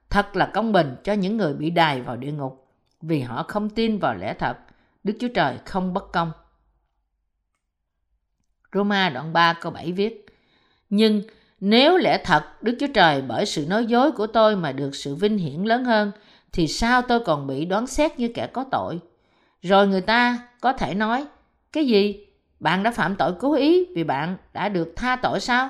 [0.10, 2.68] Thật là công bình cho những người bị đài vào địa ngục
[3.02, 4.58] vì họ không tin vào lẽ thật.
[5.04, 6.32] Đức Chúa Trời không bất công.
[8.74, 10.29] Roma đoạn 3 câu 7 viết
[10.90, 11.22] nhưng
[11.60, 15.16] nếu lẽ thật Đức Chúa Trời bởi sự nói dối của tôi mà được sự
[15.16, 16.12] vinh hiển lớn hơn
[16.52, 19.00] thì sao tôi còn bị đoán xét như kẻ có tội?
[19.62, 21.26] Rồi người ta có thể nói
[21.72, 22.26] Cái gì?
[22.60, 25.70] Bạn đã phạm tội cố ý vì bạn đã được tha tội sao?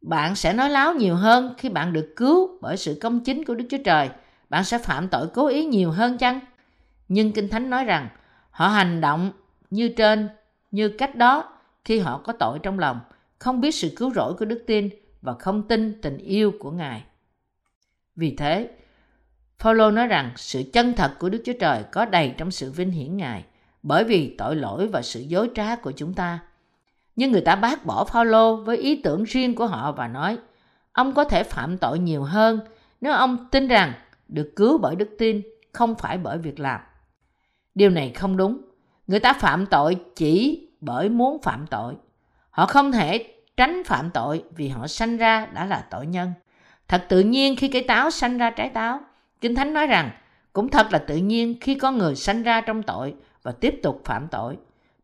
[0.00, 3.54] Bạn sẽ nói láo nhiều hơn khi bạn được cứu bởi sự công chính của
[3.54, 4.10] Đức Chúa Trời.
[4.50, 6.40] Bạn sẽ phạm tội cố ý nhiều hơn chăng?
[7.08, 8.08] Nhưng Kinh Thánh nói rằng
[8.50, 9.32] họ hành động
[9.70, 10.28] như trên,
[10.70, 11.52] như cách đó
[11.84, 13.00] khi họ có tội trong lòng,
[13.38, 14.88] không biết sự cứu rỗi của đức tin
[15.22, 17.04] và không tin tình yêu của Ngài.
[18.16, 18.70] Vì thế,
[19.58, 22.90] Phaolô nói rằng sự chân thật của Đức Chúa Trời có đầy trong sự vinh
[22.90, 23.44] hiển Ngài
[23.82, 26.38] bởi vì tội lỗi và sự dối trá của chúng ta.
[27.16, 30.38] Nhưng người ta bác bỏ Phaolô với ý tưởng riêng của họ và nói
[30.92, 32.60] ông có thể phạm tội nhiều hơn
[33.00, 33.92] nếu ông tin rằng
[34.28, 36.80] được cứu bởi đức tin không phải bởi việc làm.
[37.74, 38.60] Điều này không đúng.
[39.06, 41.94] Người ta phạm tội chỉ bởi muốn phạm tội.
[42.56, 46.32] Họ không thể tránh phạm tội vì họ sanh ra đã là tội nhân.
[46.88, 49.00] Thật tự nhiên khi cây táo sanh ra trái táo,
[49.40, 50.10] Kinh Thánh nói rằng,
[50.52, 54.02] cũng thật là tự nhiên khi con người sanh ra trong tội và tiếp tục
[54.04, 54.56] phạm tội.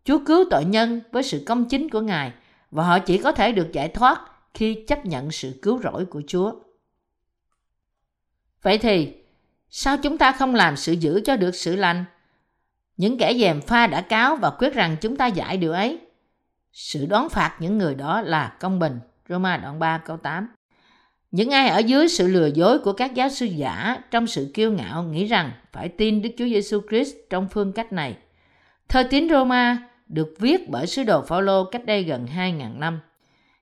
[0.04, 2.32] Chúa cứu tội nhân với sự công chính của Ngài
[2.70, 4.20] và họ chỉ có thể được giải thoát
[4.54, 6.52] khi chấp nhận sự cứu rỗi của Chúa.
[8.62, 9.14] Vậy thì,
[9.70, 12.04] sao chúng ta không làm sự giữ cho được sự lành?
[12.96, 15.98] Những kẻ dèm pha đã cáo và quyết rằng chúng ta giải điều ấy.
[16.72, 18.98] Sự đón phạt những người đó là công bình.
[19.28, 20.48] Roma đoạn 3 câu 8
[21.32, 24.72] những ai ở dưới sự lừa dối của các giáo sư giả trong sự kiêu
[24.72, 28.16] ngạo nghĩ rằng phải tin Đức Chúa Giêsu Christ trong phương cách này.
[28.88, 33.00] Thơ tín Roma được viết bởi sứ đồ Phaolô cách đây gần 2.000 năm.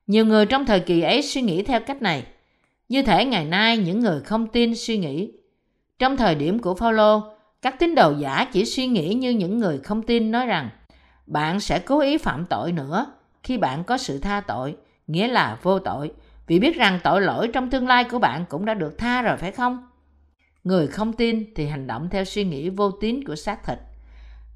[0.06, 2.24] Nhiều người trong thời kỳ ấy suy nghĩ theo cách này.
[2.88, 5.32] Như thể ngày nay những người không tin suy nghĩ.
[5.98, 7.22] Trong thời điểm của Phaolô,
[7.62, 10.68] các tín đồ giả chỉ suy nghĩ như những người không tin nói rằng
[11.30, 13.06] bạn sẽ cố ý phạm tội nữa
[13.42, 16.12] khi bạn có sự tha tội, nghĩa là vô tội
[16.46, 19.36] vì biết rằng tội lỗi trong tương lai của bạn cũng đã được tha rồi
[19.36, 19.88] phải không?
[20.64, 23.78] Người không tin thì hành động theo suy nghĩ vô tín của xác thịt.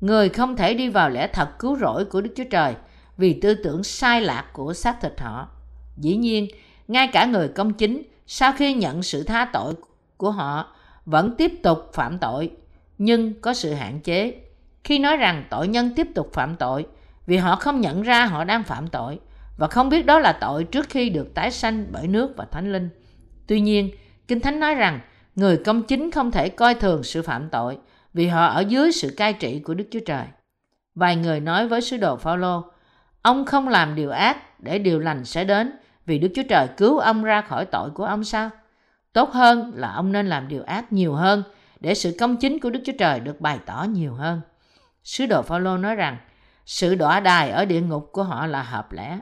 [0.01, 2.75] Người không thể đi vào lẽ thật cứu rỗi của Đức Chúa Trời
[3.17, 5.49] vì tư tưởng sai lạc của xác thịt họ.
[5.97, 6.47] Dĩ nhiên,
[6.89, 9.75] ngay cả người công chính sau khi nhận sự tha tội
[10.17, 10.75] của họ
[11.07, 12.51] vẫn tiếp tục phạm tội,
[12.99, 14.44] nhưng có sự hạn chế
[14.85, 16.87] khi nói rằng tội nhân tiếp tục phạm tội
[17.27, 19.21] vì họ không nhận ra họ đang phạm tội
[19.57, 22.73] và không biết đó là tội trước khi được tái sanh bởi nước và thánh
[22.73, 22.89] linh.
[23.47, 23.91] Tuy nhiên,
[24.29, 25.01] Kinh Thánh nói rằng
[25.35, 27.79] người công chính không thể coi thường sự phạm tội
[28.15, 30.25] vì họ ở dưới sự cai trị của Đức Chúa Trời.
[30.95, 32.65] Vài người nói với sứ đồ Phaolô,
[33.23, 35.73] ông không làm điều ác để điều lành sẽ đến
[36.07, 38.51] vì Đức Chúa Trời cứu ông ra khỏi tội của ông sao?
[39.13, 41.43] Tốt hơn là ông nên làm điều ác nhiều hơn
[41.81, 44.41] để sự công chính của Đức Chúa Trời được bày tỏ nhiều hơn.
[45.05, 46.17] Sứ đồ Phaolô nói rằng
[46.67, 49.19] sự đọa đài ở địa ngục của họ là hợp lẽ.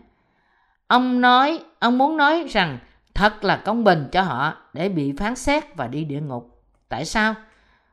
[0.86, 2.78] Ông nói, ông muốn nói rằng
[3.14, 6.64] thật là công bình cho họ để bị phán xét và đi địa ngục.
[6.88, 7.34] Tại sao?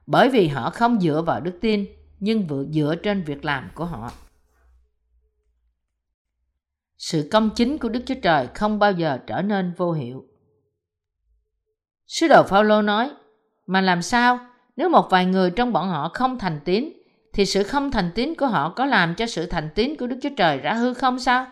[0.05, 1.85] Bởi vì họ không dựa vào đức tin
[2.19, 4.11] nhưng vừa dựa trên việc làm của họ.
[6.97, 10.25] Sự công chính của Đức Chúa Trời không bao giờ trở nên vô hiệu.
[12.07, 13.11] Sứ đồ Phaolô nói,
[13.67, 14.39] mà làm sao
[14.75, 16.98] nếu một vài người trong bọn họ không thành tín
[17.33, 20.17] thì sự không thành tín của họ có làm cho sự thành tín của Đức
[20.21, 21.47] Chúa Trời ra hư không sao?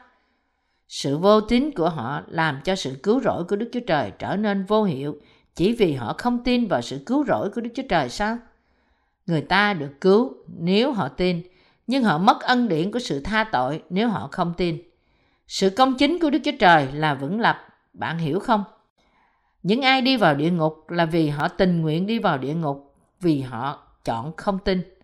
[0.88, 4.36] Sự vô tín của họ làm cho sự cứu rỗi của Đức Chúa Trời trở
[4.36, 5.18] nên vô hiệu
[5.56, 8.38] chỉ vì họ không tin vào sự cứu rỗi của Đức Chúa Trời sao?
[9.28, 11.42] Người ta được cứu nếu họ tin,
[11.88, 14.82] nhưng họ mất ân điển của sự tha tội nếu họ không tin.
[15.48, 17.58] Sự công chính của Đức Chúa Trời là vững lập,
[17.94, 18.64] bạn hiểu không?
[19.64, 22.96] Những ai đi vào địa ngục là vì họ tình nguyện đi vào địa ngục
[23.22, 24.97] vì họ chọn không tin.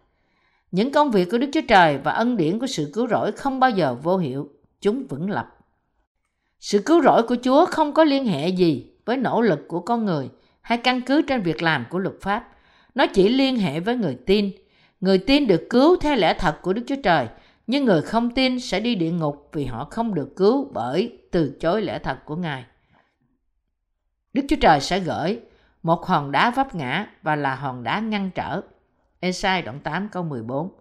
[0.74, 3.60] Những công việc của Đức Chúa Trời và ân điển của sự cứu rỗi không
[3.60, 4.50] bao giờ vô hiệu,
[4.82, 5.48] chúng vững lập.
[6.60, 10.06] Sự cứu rỗi của Chúa không có liên hệ gì với nỗ lực của con
[10.06, 10.30] người
[10.62, 12.48] hay căn cứ trên việc làm của luật pháp.
[12.96, 14.52] Nó chỉ liên hệ với người tin.
[15.02, 17.28] Người tin được cứu theo lẽ thật của Đức Chúa Trời,
[17.68, 21.58] nhưng người không tin sẽ đi địa ngục vì họ không được cứu bởi từ
[21.60, 22.66] chối lẽ thật của Ngài.
[24.34, 25.40] Đức Chúa Trời sẽ gửi
[25.84, 28.62] một hòn đá vấp ngã và là hòn đá ngăn trở.
[29.24, 30.72] Esai đoạn 8 câu 14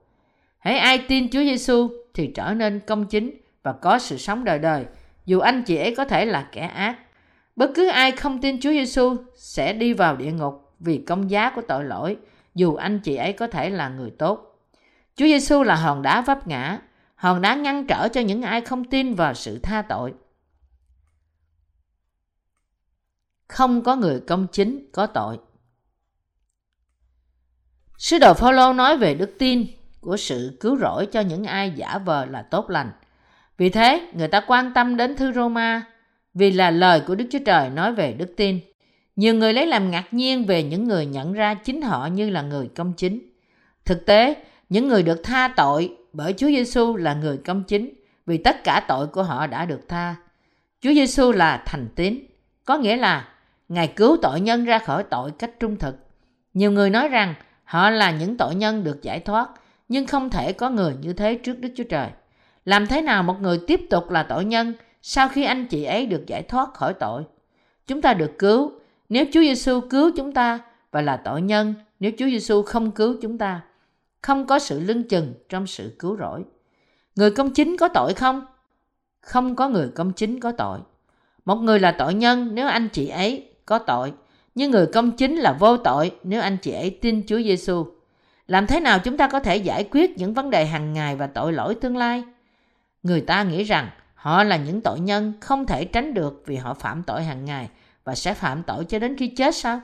[0.59, 4.59] Hãy ai tin Chúa Giêsu thì trở nên công chính và có sự sống đời
[4.59, 4.87] đời,
[5.27, 6.99] dù anh chị ấy có thể là kẻ ác.
[7.57, 11.51] Bất cứ ai không tin Chúa Giêsu sẽ đi vào địa ngục vì công giá
[11.51, 12.17] của tội lỗi,
[12.55, 14.59] dù anh chị ấy có thể là người tốt.
[15.17, 16.79] Chúa Giêsu là hòn đá vấp ngã,
[17.15, 20.15] hòn đá ngăn trở cho những ai không tin vào sự tha tội.
[23.49, 25.39] Không có người công chính có tội.
[28.03, 29.67] Sứ đồ Phaolô nói về đức tin
[30.01, 32.91] của sự cứu rỗi cho những ai giả vờ là tốt lành.
[33.59, 35.83] Vì thế, người ta quan tâm đến thư Roma
[36.35, 38.61] vì là lời của Đức Chúa Trời nói về đức tin.
[39.17, 42.43] Nhiều người lấy làm ngạc nhiên về những người nhận ra chính họ như là
[42.43, 43.21] người công chính.
[43.85, 44.35] Thực tế,
[44.69, 47.95] những người được tha tội bởi Chúa Giêsu là người công chính
[48.27, 50.15] vì tất cả tội của họ đã được tha.
[50.81, 52.19] Chúa Giêsu là thành tín,
[52.65, 53.29] có nghĩa là
[53.69, 55.97] Ngài cứu tội nhân ra khỏi tội cách trung thực.
[56.55, 57.35] Nhiều người nói rằng
[57.73, 59.51] họ là những tội nhân được giải thoát,
[59.89, 62.09] nhưng không thể có người như thế trước Đức Chúa Trời.
[62.65, 66.07] Làm thế nào một người tiếp tục là tội nhân sau khi anh chị ấy
[66.07, 67.23] được giải thoát khỏi tội?
[67.87, 68.73] Chúng ta được cứu
[69.09, 70.59] nếu Chúa Giêsu cứu chúng ta
[70.91, 73.61] và là tội nhân nếu Chúa Giêsu không cứu chúng ta.
[74.23, 76.45] Không có sự lưng chừng trong sự cứu rỗi.
[77.17, 78.47] Người công chính có tội không?
[79.21, 80.79] Không có người công chính có tội.
[81.45, 84.13] Một người là tội nhân nếu anh chị ấy có tội,
[84.55, 87.87] nhưng người công chính là vô tội nếu anh chị ấy tin Chúa Giêsu.
[88.47, 91.27] Làm thế nào chúng ta có thể giải quyết những vấn đề hàng ngày và
[91.27, 92.25] tội lỗi tương lai?
[93.03, 96.75] Người ta nghĩ rằng họ là những tội nhân không thể tránh được vì họ
[96.75, 97.69] phạm tội hàng ngày
[98.05, 99.81] và sẽ phạm tội cho đến khi chết sao?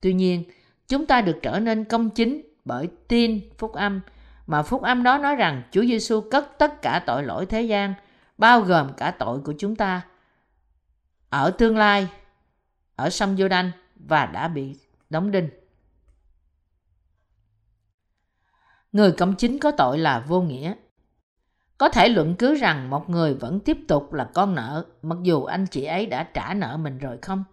[0.00, 0.44] Tuy nhiên,
[0.88, 4.00] chúng ta được trở nên công chính bởi tin phúc âm
[4.46, 7.94] mà phúc âm đó nói rằng Chúa Giêsu cất tất cả tội lỗi thế gian,
[8.38, 10.02] bao gồm cả tội của chúng ta.
[11.28, 12.08] Ở tương lai,
[12.96, 13.70] ở sông Giô-đanh
[14.08, 14.76] và đã bị
[15.10, 15.48] đóng đinh.
[18.92, 20.74] Người cộng chính có tội là vô nghĩa.
[21.78, 25.44] Có thể luận cứ rằng một người vẫn tiếp tục là con nợ mặc dù
[25.44, 27.44] anh chị ấy đã trả nợ mình rồi không?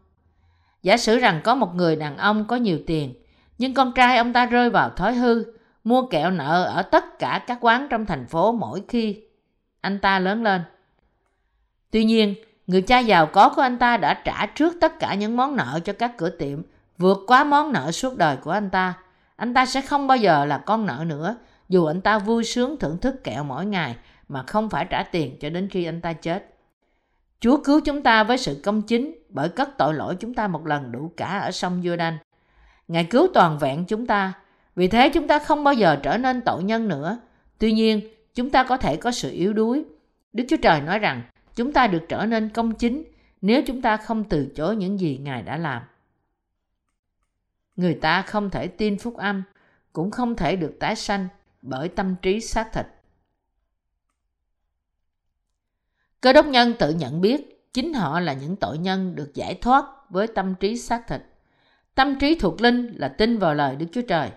[0.84, 3.14] Giả sử rằng có một người đàn ông có nhiều tiền
[3.58, 5.44] nhưng con trai ông ta rơi vào thói hư
[5.84, 9.24] mua kẹo nợ ở tất cả các quán trong thành phố mỗi khi
[9.82, 10.62] anh ta lớn lên.
[11.92, 12.36] Tuy nhiên,
[12.72, 15.80] người cha giàu có của anh ta đã trả trước tất cả những món nợ
[15.86, 16.62] cho các cửa tiệm,
[16.98, 18.94] vượt quá món nợ suốt đời của anh ta.
[19.36, 21.36] Anh ta sẽ không bao giờ là con nợ nữa,
[21.70, 23.96] dù anh ta vui sướng thưởng thức kẹo mỗi ngày
[24.28, 26.46] mà không phải trả tiền cho đến khi anh ta chết.
[27.40, 30.68] Chúa cứu chúng ta với sự công chính bởi cất tội lỗi chúng ta một
[30.68, 32.18] lần đủ cả ở sông Giô-đanh.
[32.88, 34.34] Ngài cứu toàn vẹn chúng ta,
[34.76, 37.20] vì thế chúng ta không bao giờ trở nên tội nhân nữa.
[37.58, 38.02] Tuy nhiên,
[38.36, 39.84] chúng ta có thể có sự yếu đuối.
[40.34, 41.22] Đức Chúa Trời nói rằng
[41.56, 43.04] chúng ta được trở nên công chính
[43.42, 45.84] nếu chúng ta không từ chối những gì Ngài đã làm.
[47.76, 49.44] Người ta không thể tin phúc âm,
[49.94, 51.28] cũng không thể được tái sanh
[51.62, 52.86] bởi tâm trí xác thịt.
[56.22, 59.86] Cơ đốc nhân tự nhận biết chính họ là những tội nhân được giải thoát
[60.10, 61.22] với tâm trí xác thịt.
[61.96, 64.30] Tâm trí thuộc linh là tin vào lời Đức Chúa Trời.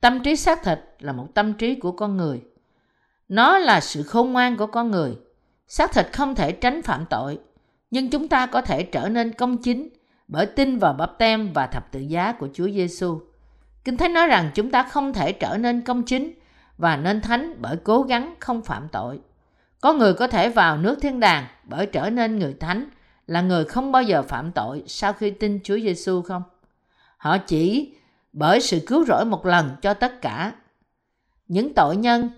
[0.00, 2.42] Tâm trí xác thịt là một tâm trí của con người.
[3.28, 5.16] Nó là sự khôn ngoan của con người.
[5.74, 7.38] Xác thịt không thể tránh phạm tội,
[7.90, 9.88] nhưng chúng ta có thể trở nên công chính
[10.28, 13.20] bởi tin vào bắp tem và thập tự giá của Chúa Giêsu.
[13.84, 16.32] Kinh Thánh nói rằng chúng ta không thể trở nên công chính
[16.78, 19.20] và nên thánh bởi cố gắng không phạm tội.
[19.80, 22.88] Có người có thể vào nước thiên đàng bởi trở nên người thánh
[23.26, 26.42] là người không bao giờ phạm tội sau khi tin Chúa Giêsu không?
[27.16, 27.94] Họ chỉ
[28.32, 30.52] bởi sự cứu rỗi một lần cho tất cả.
[31.48, 32.30] Những tội nhân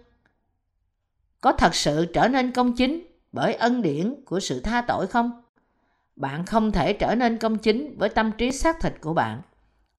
[1.41, 5.43] có thật sự trở nên công chính bởi ân điển của sự tha tội không?
[6.17, 9.43] Bạn không thể trở nên công chính với tâm trí xác thịt của bạn.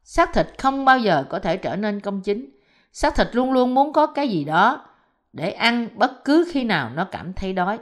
[0.03, 2.49] Xác thịt không bao giờ có thể trở nên công chính.
[2.91, 4.85] Xác thịt luôn luôn muốn có cái gì đó
[5.33, 7.79] để ăn bất cứ khi nào nó cảm thấy đói.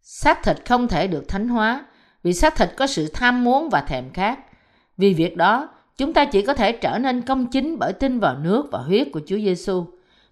[0.00, 1.86] Xác thịt không thể được thánh hóa
[2.22, 4.38] vì xác thịt có sự tham muốn và thèm khát.
[4.96, 8.38] Vì việc đó, chúng ta chỉ có thể trở nên công chính bởi tin vào
[8.38, 9.84] nước và huyết của Chúa Giêsu.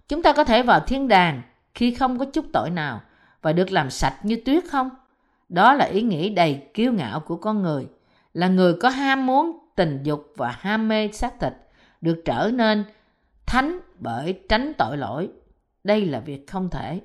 [0.07, 1.41] Chúng ta có thể vào thiên đàng
[1.73, 3.01] khi không có chút tội nào
[3.47, 4.89] và được làm sạch như tuyết không?
[5.49, 7.87] Đó là ý nghĩ đầy kiêu ngạo của con người,
[8.33, 11.53] là người có ham muốn tình dục và ham mê xác thịt,
[12.01, 12.83] được trở nên
[13.45, 15.29] thánh bởi tránh tội lỗi.
[15.83, 17.01] Đây là việc không thể.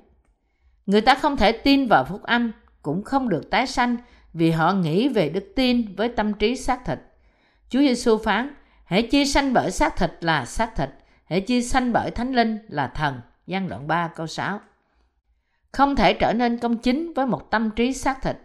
[0.85, 2.51] Người ta không thể tin vào phúc âm,
[2.81, 3.97] cũng không được tái sanh
[4.33, 6.99] vì họ nghĩ về đức tin với tâm trí xác thịt.
[7.69, 8.53] Chúa Giêsu phán,
[8.85, 10.89] hãy chi sanh bởi xác thịt là xác thịt,
[11.25, 13.21] hãy chi sanh bởi thánh linh là thần.
[13.47, 14.59] Giang đoạn 3 câu 6
[15.73, 18.37] không thể trở nên công chính với một tâm trí xác thịt.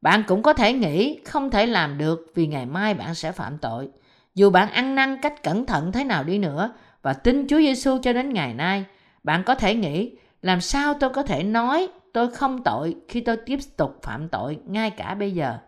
[0.00, 3.58] Bạn cũng có thể nghĩ không thể làm được vì ngày mai bạn sẽ phạm
[3.58, 3.88] tội.
[4.34, 6.72] Dù bạn ăn năn cách cẩn thận thế nào đi nữa
[7.02, 8.84] và tin Chúa Giêsu cho đến ngày nay,
[9.22, 13.36] bạn có thể nghĩ làm sao tôi có thể nói tôi không tội khi tôi
[13.36, 15.58] tiếp tục phạm tội ngay cả bây giờ.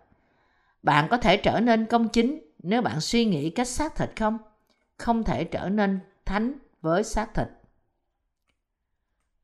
[0.83, 4.39] Bạn có thể trở nên công chính nếu bạn suy nghĩ cách xác thịt không?
[4.97, 7.49] Không thể trở nên thánh với xác thịt.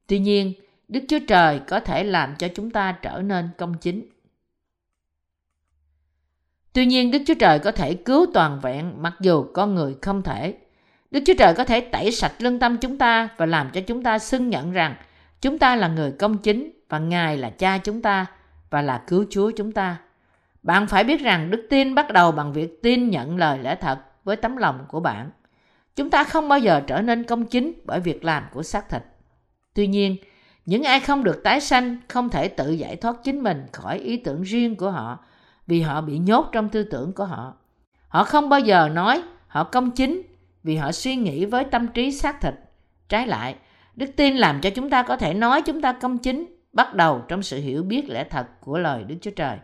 [0.06, 0.52] Tuy nhiên,
[0.90, 4.08] Đức Chúa Trời có thể làm cho chúng ta trở nên công chính.
[6.72, 10.22] Tuy nhiên, Đức Chúa Trời có thể cứu toàn vẹn mặc dù con người không
[10.22, 10.54] thể.
[11.10, 14.02] Đức Chúa Trời có thể tẩy sạch lương tâm chúng ta và làm cho chúng
[14.02, 14.94] ta xưng nhận rằng
[15.40, 18.26] chúng ta là người công chính và Ngài là cha chúng ta
[18.70, 19.96] và là cứu Chúa chúng ta.
[20.62, 23.98] Bạn phải biết rằng đức tin bắt đầu bằng việc tin nhận lời lẽ thật
[24.24, 25.30] với tấm lòng của bạn.
[25.96, 29.02] Chúng ta không bao giờ trở nên công chính bởi việc làm của xác thịt.
[29.74, 30.16] Tuy nhiên,
[30.70, 34.16] những ai không được tái sanh không thể tự giải thoát chính mình khỏi ý
[34.16, 35.18] tưởng riêng của họ
[35.66, 37.54] vì họ bị nhốt trong tư tưởng của họ.
[38.08, 40.22] Họ không bao giờ nói họ công chính
[40.62, 42.54] vì họ suy nghĩ với tâm trí xác thịt.
[43.08, 43.56] Trái lại,
[43.96, 47.22] đức tin làm cho chúng ta có thể nói chúng ta công chính bắt đầu
[47.28, 49.56] trong sự hiểu biết lẽ thật của lời Đức Chúa Trời.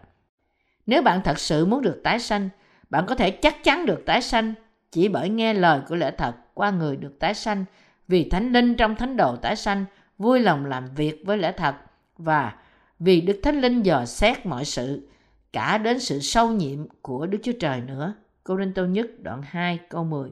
[0.87, 2.49] Nếu bạn thật sự muốn được tái sanh,
[2.91, 4.55] bạn có thể chắc chắn được tái sanh
[4.93, 7.65] chỉ bởi nghe lời của lẽ thật qua người được tái sanh
[8.09, 9.85] vì thánh linh trong thánh đồ tái sanh
[10.19, 11.75] vui lòng làm việc với lẽ thật
[12.19, 12.53] và
[12.99, 15.09] vì Đức Thánh Linh dò xét mọi sự,
[15.53, 18.15] cả đến sự sâu nhiệm của Đức Chúa Trời nữa.
[18.45, 20.31] Cô Rinh Tô Nhất đoạn 2 câu 10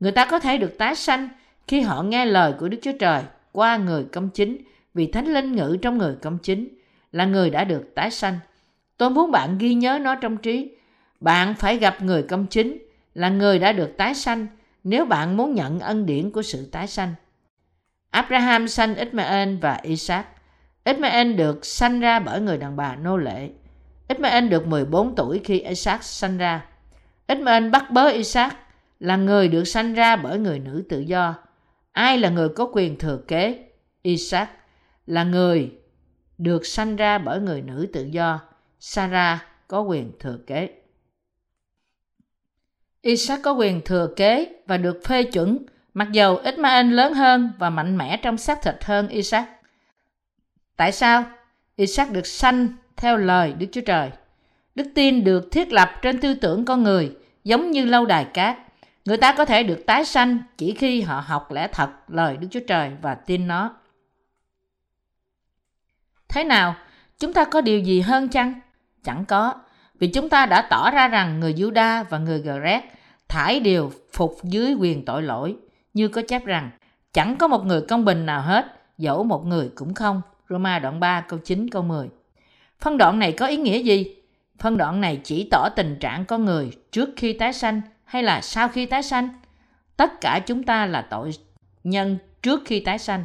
[0.00, 1.28] Người ta có thể được tái sanh
[1.66, 4.56] khi họ nghe lời của Đức Chúa Trời qua người công chính
[4.94, 6.68] vì Thánh Linh ngự trong người công chính
[7.12, 8.38] là người đã được tái sanh.
[8.96, 10.76] Tôi muốn bạn ghi nhớ nó trong trí.
[11.20, 12.78] Bạn phải gặp người công chính
[13.14, 14.46] là người đã được tái sanh
[14.84, 17.14] nếu bạn muốn nhận ân điển của sự tái sanh.
[18.10, 20.26] Abraham sanh Ismael và Isaac.
[20.84, 23.50] Ismael được sanh ra bởi người đàn bà nô lệ.
[24.08, 26.66] Ismael được 14 tuổi khi Isaac sanh ra.
[27.26, 28.56] Ismael bắt bớ Isaac
[29.00, 31.34] là người được sanh ra bởi người nữ tự do.
[31.92, 33.70] Ai là người có quyền thừa kế?
[34.02, 34.50] Isaac
[35.06, 35.72] là người
[36.38, 38.40] được sanh ra bởi người nữ tự do.
[38.80, 40.82] Sarah có quyền thừa kế.
[43.02, 45.58] Isaac có quyền thừa kế và được phê chuẩn
[45.94, 49.48] mặc dù Ismael lớn hơn và mạnh mẽ trong xác thịt hơn Isaac.
[50.76, 51.24] Tại sao?
[51.76, 54.10] Isaac được sanh theo lời Đức Chúa Trời.
[54.74, 58.58] Đức tin được thiết lập trên tư tưởng con người giống như lâu đài cát.
[59.04, 62.48] Người ta có thể được tái sanh chỉ khi họ học lẽ thật lời Đức
[62.50, 63.76] Chúa Trời và tin nó.
[66.28, 66.76] Thế nào?
[67.18, 68.60] Chúng ta có điều gì hơn chăng?
[69.04, 69.54] Chẳng có,
[69.94, 72.82] vì chúng ta đã tỏ ra rằng người Juda và người Gret
[73.28, 75.56] thải đều phục dưới quyền tội lỗi,
[75.94, 76.70] như có chép rằng
[77.12, 78.66] chẳng có một người công bình nào hết,
[78.98, 80.22] dẫu một người cũng không.
[80.48, 82.08] Roma đoạn 3 câu 9 câu 10.
[82.80, 84.16] Phân đoạn này có ý nghĩa gì?
[84.58, 88.40] Phân đoạn này chỉ tỏ tình trạng con người trước khi tái sanh hay là
[88.40, 89.28] sau khi tái sanh.
[89.96, 91.30] Tất cả chúng ta là tội
[91.84, 93.24] nhân trước khi tái sanh.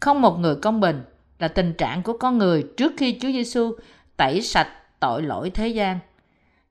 [0.00, 1.02] Không một người công bình
[1.38, 3.72] là tình trạng của con người trước khi Chúa Giêsu
[4.16, 4.68] tẩy sạch
[5.00, 5.98] tội lỗi thế gian.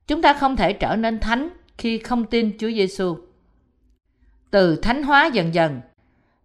[0.06, 3.16] Chúng ta không thể trở nên thánh khi không tin Chúa Giêsu.
[4.50, 5.80] Từ thánh hóa dần dần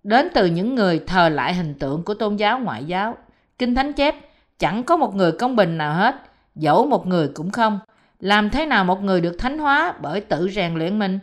[0.04, 3.18] đến từ những người thờ lại hình tượng của tôn giáo ngoại giáo.
[3.58, 4.16] Kinh Thánh chép
[4.60, 6.16] chẳng có một người công bình nào hết,
[6.56, 7.80] dẫu một người cũng không.
[8.20, 11.20] Làm thế nào một người được thánh hóa bởi tự rèn luyện mình?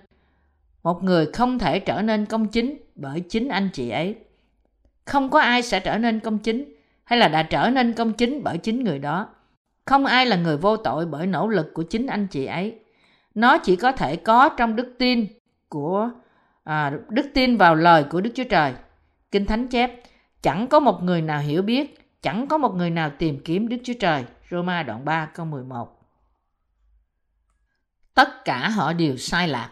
[0.82, 4.14] Một người không thể trở nên công chính bởi chính anh chị ấy.
[5.04, 8.42] Không có ai sẽ trở nên công chính hay là đã trở nên công chính
[8.44, 9.28] bởi chính người đó.
[9.84, 12.78] Không ai là người vô tội bởi nỗ lực của chính anh chị ấy.
[13.34, 15.26] Nó chỉ có thể có trong đức tin
[15.68, 16.10] của
[16.64, 18.74] à, đức tin vào lời của Đức Chúa Trời.
[19.30, 20.02] Kinh Thánh chép,
[20.42, 23.76] chẳng có một người nào hiểu biết, chẳng có một người nào tìm kiếm Đức
[23.84, 24.24] Chúa Trời.
[24.50, 26.00] Roma đoạn 3 câu 11
[28.14, 29.70] Tất cả họ đều sai lạc.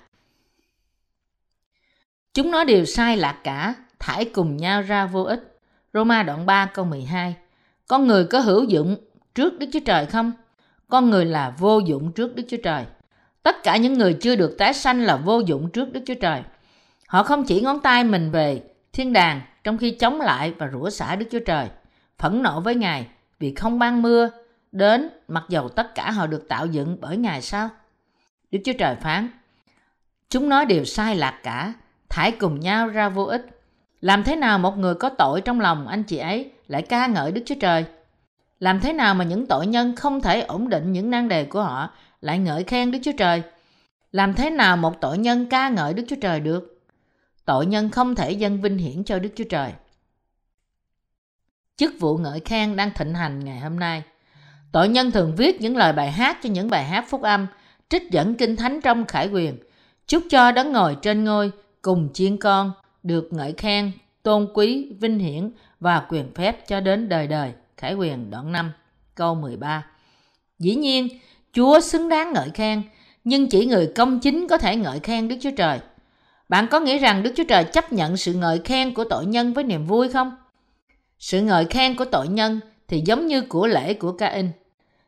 [2.34, 5.60] Chúng nó đều sai lạc cả, thải cùng nhau ra vô ích.
[5.94, 7.36] Roma đoạn 3 câu 12
[7.88, 8.96] Con người có hữu dụng
[9.34, 10.32] trước Đức Chúa Trời không?
[10.88, 12.84] Con người là vô dụng trước Đức Chúa Trời.
[13.42, 16.42] Tất cả những người chưa được tái sanh là vô dụng trước Đức Chúa Trời.
[17.08, 20.90] Họ không chỉ ngón tay mình về thiên đàng trong khi chống lại và rủa
[20.90, 21.68] xả Đức Chúa Trời,
[22.18, 23.06] phẫn nộ với Ngài
[23.38, 24.30] vì không ban mưa
[24.72, 27.68] đến mặc dầu tất cả họ được tạo dựng bởi Ngài sao?
[28.50, 29.28] Đức Chúa Trời phán,
[30.28, 31.72] chúng nói đều sai lạc cả,
[32.08, 33.46] thải cùng nhau ra vô ích.
[34.00, 37.32] Làm thế nào một người có tội trong lòng anh chị ấy lại ca ngợi
[37.32, 37.84] Đức Chúa Trời?
[38.60, 41.62] Làm thế nào mà những tội nhân không thể ổn định những nan đề của
[41.62, 41.90] họ
[42.20, 43.42] lại ngợi khen Đức Chúa Trời?
[44.12, 46.77] Làm thế nào một tội nhân ca ngợi Đức Chúa Trời được?
[47.48, 49.72] Tội nhân không thể dâng vinh hiển cho Đức Chúa Trời.
[51.76, 54.02] Chức vụ ngợi khen đang thịnh hành ngày hôm nay.
[54.72, 57.46] Tội nhân thường viết những lời bài hát cho những bài hát phúc âm,
[57.88, 59.58] trích dẫn kinh thánh trong khải quyền,
[60.06, 61.50] chúc cho đấng ngồi trên ngôi
[61.82, 67.08] cùng chiên con được ngợi khen, tôn quý, vinh hiển và quyền phép cho đến
[67.08, 67.52] đời đời.
[67.76, 68.72] Khải quyền đoạn 5,
[69.14, 69.86] câu 13.
[70.58, 71.08] Dĩ nhiên,
[71.52, 72.82] Chúa xứng đáng ngợi khen,
[73.24, 75.80] nhưng chỉ người công chính có thể ngợi khen Đức Chúa Trời.
[76.48, 79.52] Bạn có nghĩ rằng Đức Chúa Trời chấp nhận sự ngợi khen của tội nhân
[79.52, 80.36] với niềm vui không?
[81.18, 84.50] Sự ngợi khen của tội nhân thì giống như của lễ của Ca-in.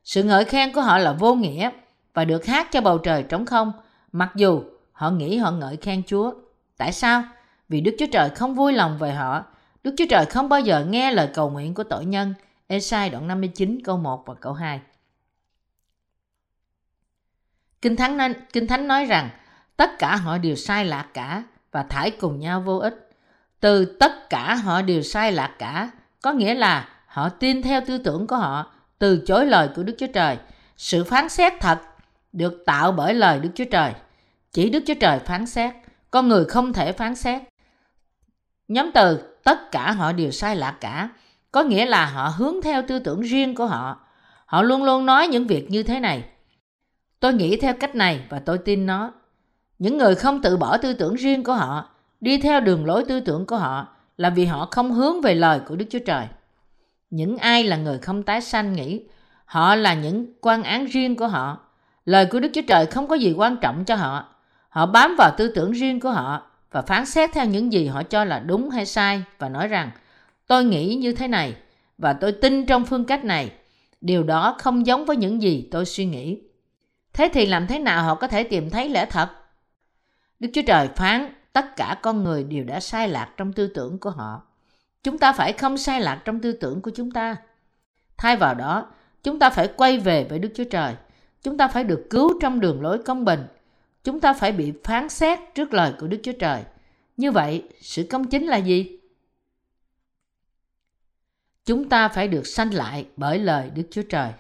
[0.05, 1.71] Sự ngợi khen của họ là vô nghĩa
[2.15, 3.73] và được hát cho bầu trời trống không,
[4.13, 6.33] mặc dù họ nghĩ họ ngợi khen Chúa.
[6.77, 7.23] Tại sao?
[7.69, 9.45] Vì Đức Chúa Trời không vui lòng về họ.
[9.85, 12.35] Đức Chúa Trời không bao giờ nghe lời cầu nguyện của tội nhân.
[12.67, 14.81] Esai đoạn 59 câu 1 và câu 2.
[17.83, 19.31] Kinh Thánh, Kinh Thánh nói rằng
[19.81, 23.11] tất cả họ đều sai lạc cả và thải cùng nhau vô ích.
[23.61, 25.91] Từ tất cả họ đều sai lạc cả,
[26.23, 29.95] có nghĩa là họ tin theo tư tưởng của họ, từ chối lời của Đức
[29.99, 30.37] Chúa Trời.
[30.77, 31.79] Sự phán xét thật
[32.33, 33.93] được tạo bởi lời Đức Chúa Trời.
[34.53, 35.75] Chỉ Đức Chúa Trời phán xét,
[36.11, 37.43] con người không thể phán xét.
[38.69, 41.09] Nhóm từ tất cả họ đều sai lạc cả,
[41.53, 44.01] có nghĩa là họ hướng theo tư tưởng riêng của họ.
[44.47, 46.25] Họ luôn luôn nói những việc như thế này.
[47.21, 49.13] Tôi nghĩ theo cách này và tôi tin nó.
[49.81, 51.89] Những người không tự bỏ tư tưởng riêng của họ,
[52.21, 55.61] đi theo đường lối tư tưởng của họ là vì họ không hướng về lời
[55.67, 56.27] của Đức Chúa Trời.
[57.11, 59.03] Những ai là người không tái sanh nghĩ
[59.45, 61.59] họ là những quan án riêng của họ.
[62.05, 64.29] Lời của Đức Chúa Trời không có gì quan trọng cho họ.
[64.69, 68.03] Họ bám vào tư tưởng riêng của họ và phán xét theo những gì họ
[68.03, 69.91] cho là đúng hay sai và nói rằng
[70.47, 71.55] tôi nghĩ như thế này
[71.99, 73.53] và tôi tin trong phương cách này.
[74.01, 76.39] Điều đó không giống với những gì tôi suy nghĩ.
[77.13, 79.29] Thế thì làm thế nào họ có thể tìm thấy lẽ thật?
[80.41, 83.99] Đức Chúa Trời phán tất cả con người đều đã sai lạc trong tư tưởng
[83.99, 84.43] của họ.
[85.03, 87.37] Chúng ta phải không sai lạc trong tư tưởng của chúng ta.
[88.17, 90.95] Thay vào đó, chúng ta phải quay về với Đức Chúa Trời.
[91.43, 93.47] Chúng ta phải được cứu trong đường lối công bình.
[94.05, 96.65] Chúng ta phải bị phán xét trước lời của Đức Chúa Trời.
[97.17, 98.99] Như vậy, sự công chính là gì?
[101.65, 104.33] Chúng ta phải được sanh lại bởi lời Đức Chúa Trời.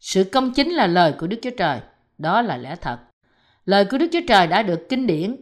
[0.00, 1.80] Sự công chính là lời của Đức Chúa Trời,
[2.18, 2.98] đó là lẽ thật.
[3.70, 5.36] Lời của Đức Chúa Trời đã được kinh điển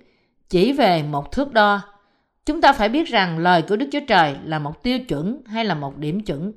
[0.49, 1.81] chỉ về một thước đo.
[2.47, 5.65] Chúng ta phải biết rằng lời của Đức Chúa Trời là một tiêu chuẩn hay
[5.65, 6.53] là một điểm chuẩn.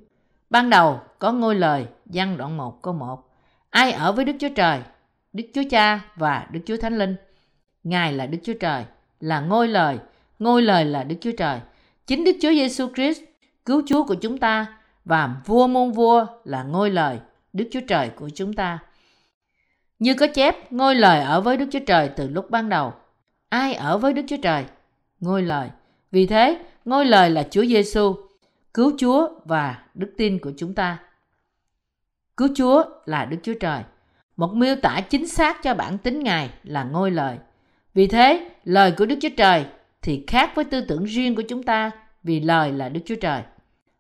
[0.50, 3.30] Ban đầu có ngôi lời, văn đoạn 1 câu 1.
[3.70, 4.80] Ai ở với Đức Chúa Trời?
[5.34, 7.16] Đức Chúa Cha và Đức Chúa Thánh Linh.
[7.84, 8.84] Ngài là Đức Chúa Trời,
[9.20, 9.98] là ngôi lời,
[10.40, 11.60] ngôi lời là Đức Chúa Trời.
[12.08, 13.22] Chính Đức Chúa Giêsu Christ,
[13.66, 14.66] cứu Chúa của chúng ta
[15.06, 17.20] và vua môn vua là ngôi lời,
[17.54, 18.80] Đức Chúa Trời của chúng ta.
[20.02, 22.94] Như có chép, ngôi lời ở với Đức Chúa Trời từ lúc ban đầu.
[23.50, 24.66] Ai ở với Đức Chúa Trời?
[25.20, 25.70] Ngôi lời.
[26.12, 28.16] Vì thế, ngôi lời là Chúa Giêsu,
[28.74, 31.00] cứu Chúa và đức tin của chúng ta.
[32.38, 33.84] Cứu Chúa là Đức Chúa Trời.
[34.38, 37.38] Một miêu tả chính xác cho bản tính Ngài là ngôi lời.
[37.94, 39.66] Vì thế, lời của Đức Chúa Trời
[40.02, 41.92] thì khác với tư tưởng riêng của chúng ta
[42.24, 43.42] vì lời là Đức Chúa Trời.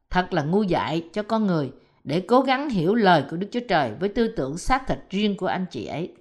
[0.10, 1.72] Thật là ngu dại cho con người
[2.04, 5.38] để cố gắng hiểu lời của Đức Chúa Trời với tư tưởng xác thịt riêng
[5.38, 6.14] của anh chị ấy.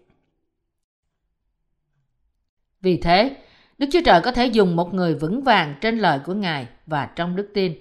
[2.81, 3.37] Vì thế,
[3.79, 7.07] Đức Chúa Trời có thể dùng một người vững vàng trên lời của Ngài và
[7.17, 7.75] trong đức tin.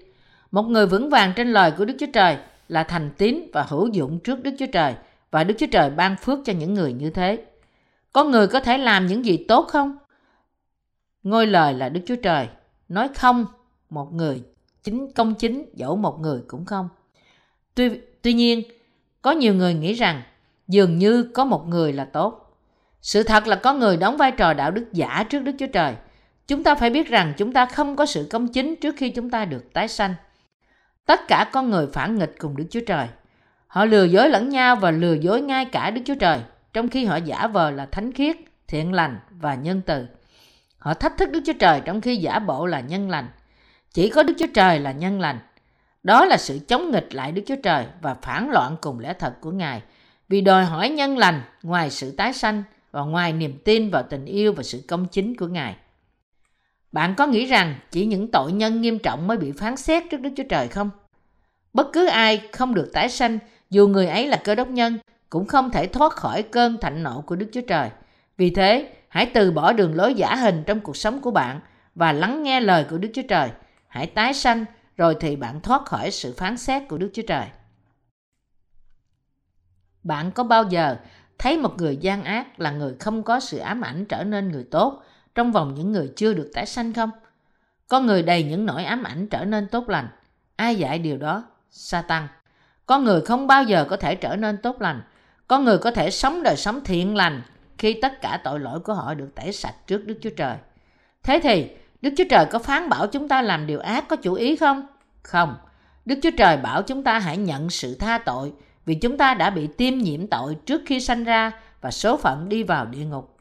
[0.51, 2.37] Một người vững vàng trên lời của Đức Chúa Trời
[2.67, 4.95] là thành tín và hữu dụng trước Đức Chúa Trời
[5.31, 7.45] và Đức Chúa Trời ban phước cho những người như thế.
[8.13, 9.97] Có người có thể làm những gì tốt không?
[11.23, 12.47] Ngôi lời là Đức Chúa Trời,
[12.89, 13.45] nói không
[13.89, 14.43] một người
[14.83, 16.89] chính công chính dẫu một người cũng không.
[17.79, 17.89] Tuy,
[18.21, 18.63] tuy nhiên,
[19.21, 20.21] có nhiều người nghĩ rằng
[20.67, 22.57] dường như có một người là tốt.
[23.01, 25.93] Sự thật là có người đóng vai trò đạo đức giả trước Đức Chúa Trời.
[26.47, 29.29] Chúng ta phải biết rằng chúng ta không có sự công chính trước khi chúng
[29.29, 30.15] ta được tái sanh.
[31.05, 33.07] Tất cả con người phản nghịch cùng Đức Chúa Trời.
[33.67, 36.39] Họ lừa dối lẫn nhau và lừa dối ngay cả Đức Chúa Trời,
[36.73, 40.05] trong khi họ giả vờ là thánh khiết, thiện lành và nhân từ.
[40.77, 43.27] Họ thách thức Đức Chúa Trời trong khi giả bộ là nhân lành.
[43.93, 45.39] Chỉ có Đức Chúa Trời là nhân lành.
[46.03, 49.33] Đó là sự chống nghịch lại Đức Chúa Trời và phản loạn cùng lẽ thật
[49.41, 49.81] của Ngài.
[50.29, 54.25] Vì đòi hỏi nhân lành ngoài sự tái sanh và ngoài niềm tin vào tình
[54.25, 55.75] yêu và sự công chính của Ngài.
[56.91, 60.21] Bạn có nghĩ rằng chỉ những tội nhân nghiêm trọng mới bị phán xét trước
[60.21, 60.89] Đức Chúa Trời không?
[61.73, 63.39] Bất cứ ai không được tái sanh,
[63.69, 64.97] dù người ấy là cơ đốc nhân,
[65.29, 67.89] cũng không thể thoát khỏi cơn thạnh nộ của Đức Chúa Trời.
[68.37, 71.59] Vì thế, hãy từ bỏ đường lối giả hình trong cuộc sống của bạn
[71.95, 73.49] và lắng nghe lời của Đức Chúa Trời.
[73.87, 74.65] Hãy tái sanh,
[74.99, 77.45] rồi thì bạn thoát khỏi sự phán xét của Đức Chúa Trời.
[80.03, 80.97] Bạn có bao giờ
[81.37, 84.63] thấy một người gian ác là người không có sự ám ảnh trở nên người
[84.71, 85.03] tốt
[85.35, 87.09] trong vòng những người chưa được tái sanh không?
[87.87, 90.07] Có người đầy những nỗi ám ảnh trở nên tốt lành.
[90.55, 91.43] Ai dạy điều đó?
[91.69, 92.27] Satan.
[92.85, 95.01] Có người không bao giờ có thể trở nên tốt lành.
[95.47, 97.41] Có người có thể sống đời sống thiện lành
[97.77, 100.57] khi tất cả tội lỗi của họ được tẩy sạch trước Đức Chúa Trời.
[101.23, 101.69] Thế thì,
[102.01, 104.87] Đức Chúa Trời có phán bảo chúng ta làm điều ác có chủ ý không?
[105.23, 105.57] Không.
[106.05, 108.53] Đức Chúa Trời bảo chúng ta hãy nhận sự tha tội
[108.85, 112.49] vì chúng ta đã bị tiêm nhiễm tội trước khi sanh ra và số phận
[112.49, 113.37] đi vào địa ngục.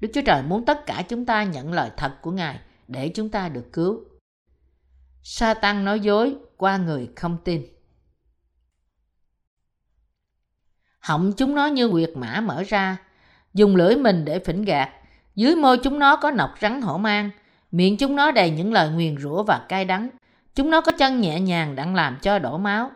[0.00, 3.28] Đức Chúa Trời muốn tất cả chúng ta nhận lời thật của Ngài để chúng
[3.28, 4.00] ta được cứu.
[5.22, 7.66] Sa-tăng nói dối qua người không tin.
[10.98, 12.96] Họng chúng nó như quyệt mã mở ra,
[13.54, 14.90] dùng lưỡi mình để phỉnh gạt.
[15.34, 17.30] Dưới môi chúng nó có nọc rắn hổ mang,
[17.72, 20.08] miệng chúng nó đầy những lời nguyền rủa và cay đắng.
[20.54, 22.90] Chúng nó có chân nhẹ nhàng đang làm cho đổ máu.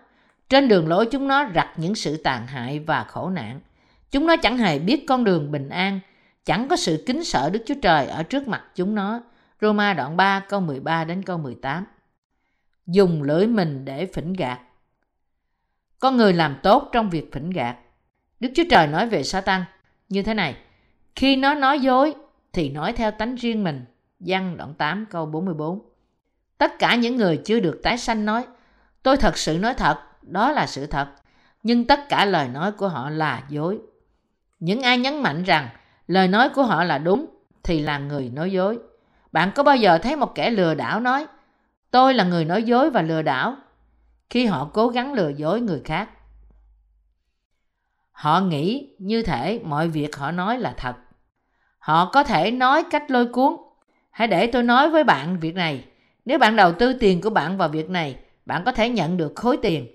[0.48, 3.60] Trên đường lối chúng nó rặt những sự tàn hại và khổ nạn.
[4.10, 6.00] Chúng nó chẳng hề biết con đường bình an,
[6.44, 9.20] chẳng có sự kính sợ Đức Chúa Trời ở trước mặt chúng nó.
[9.60, 11.84] Roma đoạn 3 câu 13 đến câu 18
[12.86, 14.60] Dùng lưỡi mình để phỉnh gạt
[15.98, 17.76] Con người làm tốt trong việc phỉnh gạt.
[18.40, 19.64] Đức Chúa Trời nói về Satan
[20.08, 20.56] như thế này.
[21.16, 22.14] Khi nó nói dối
[22.52, 23.84] thì nói theo tánh riêng mình
[24.20, 25.80] văn đoạn 8 câu 44
[26.58, 28.46] Tất cả những người chưa được tái sanh nói
[29.02, 31.08] Tôi thật sự nói thật, đó là sự thật.
[31.62, 33.78] Nhưng tất cả lời nói của họ là dối.
[34.58, 35.68] Những ai nhấn mạnh rằng
[36.06, 37.26] lời nói của họ là đúng
[37.62, 38.78] thì là người nói dối.
[39.32, 41.26] Bạn có bao giờ thấy một kẻ lừa đảo nói
[41.90, 43.56] tôi là người nói dối và lừa đảo
[44.30, 46.08] khi họ cố gắng lừa dối người khác?
[48.12, 50.96] Họ nghĩ như thể mọi việc họ nói là thật.
[51.78, 53.56] Họ có thể nói cách lôi cuốn.
[54.11, 55.84] Hãy để tôi nói với bạn việc này.
[56.24, 59.32] Nếu bạn đầu tư tiền của bạn vào việc này, bạn có thể nhận được
[59.36, 59.86] khối tiền.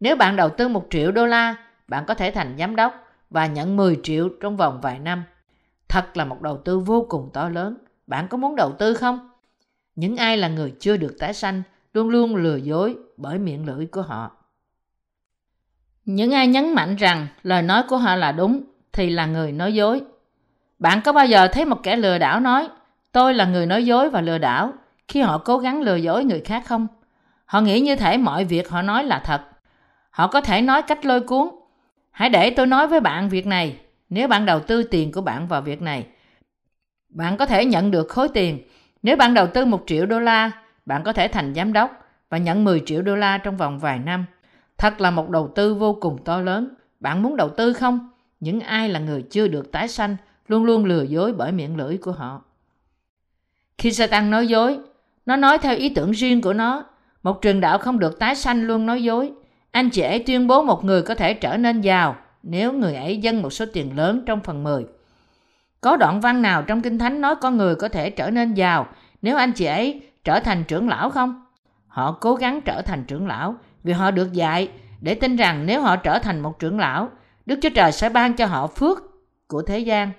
[0.00, 1.56] Nếu bạn đầu tư một triệu đô la,
[1.88, 2.94] bạn có thể thành giám đốc
[3.30, 5.24] và nhận 10 triệu trong vòng vài năm.
[5.88, 7.76] Thật là một đầu tư vô cùng to lớn.
[8.06, 9.30] Bạn có muốn đầu tư không?
[9.96, 11.62] Những ai là người chưa được tái sanh
[11.94, 14.30] luôn luôn lừa dối bởi miệng lưỡi của họ.
[16.04, 18.62] Những ai nhấn mạnh rằng lời nói của họ là đúng
[18.92, 20.00] thì là người nói dối.
[20.78, 22.68] Bạn có bao giờ thấy một kẻ lừa đảo nói
[23.12, 24.72] tôi là người nói dối và lừa đảo
[25.08, 26.86] khi họ cố gắng lừa dối người khác không?
[27.44, 29.40] Họ nghĩ như thể mọi việc họ nói là thật.
[30.10, 31.48] Họ có thể nói cách lôi cuốn.
[32.10, 33.76] Hãy để tôi nói với bạn việc này.
[34.10, 36.06] Nếu bạn đầu tư tiền của bạn vào việc này,
[37.08, 38.62] bạn có thể nhận được khối tiền.
[39.02, 40.50] Nếu bạn đầu tư một triệu đô la,
[40.86, 41.90] bạn có thể thành giám đốc
[42.30, 44.24] và nhận 10 triệu đô la trong vòng vài năm.
[44.78, 46.74] Thật là một đầu tư vô cùng to lớn.
[47.00, 48.10] Bạn muốn đầu tư không?
[48.40, 50.16] Những ai là người chưa được tái sanh
[50.48, 52.42] luôn luôn lừa dối bởi miệng lưỡi của họ.
[53.78, 54.78] Khi Satan nói dối,
[55.26, 56.84] nó nói theo ý tưởng riêng của nó.
[57.22, 59.32] Một trường đạo không được tái sanh luôn nói dối.
[59.70, 63.16] Anh chị ấy tuyên bố một người có thể trở nên giàu nếu người ấy
[63.16, 64.86] dâng một số tiền lớn trong phần 10.
[65.80, 68.86] Có đoạn văn nào trong Kinh Thánh nói con người có thể trở nên giàu
[69.22, 71.44] nếu anh chị ấy trở thành trưởng lão không?
[71.86, 73.54] Họ cố gắng trở thành trưởng lão
[73.84, 74.68] vì họ được dạy
[75.00, 77.10] để tin rằng nếu họ trở thành một trưởng lão,
[77.46, 78.98] Đức Chúa Trời sẽ ban cho họ phước
[79.46, 80.10] của thế gian.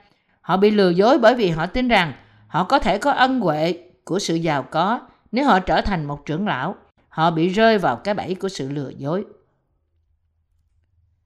[0.41, 2.14] Họ bị lừa dối bởi vì họ tin rằng
[2.50, 5.00] họ có thể có ân huệ của sự giàu có
[5.32, 6.76] nếu họ trở thành một trưởng lão.
[7.10, 9.26] Họ bị rơi vào cái bẫy của sự lừa dối.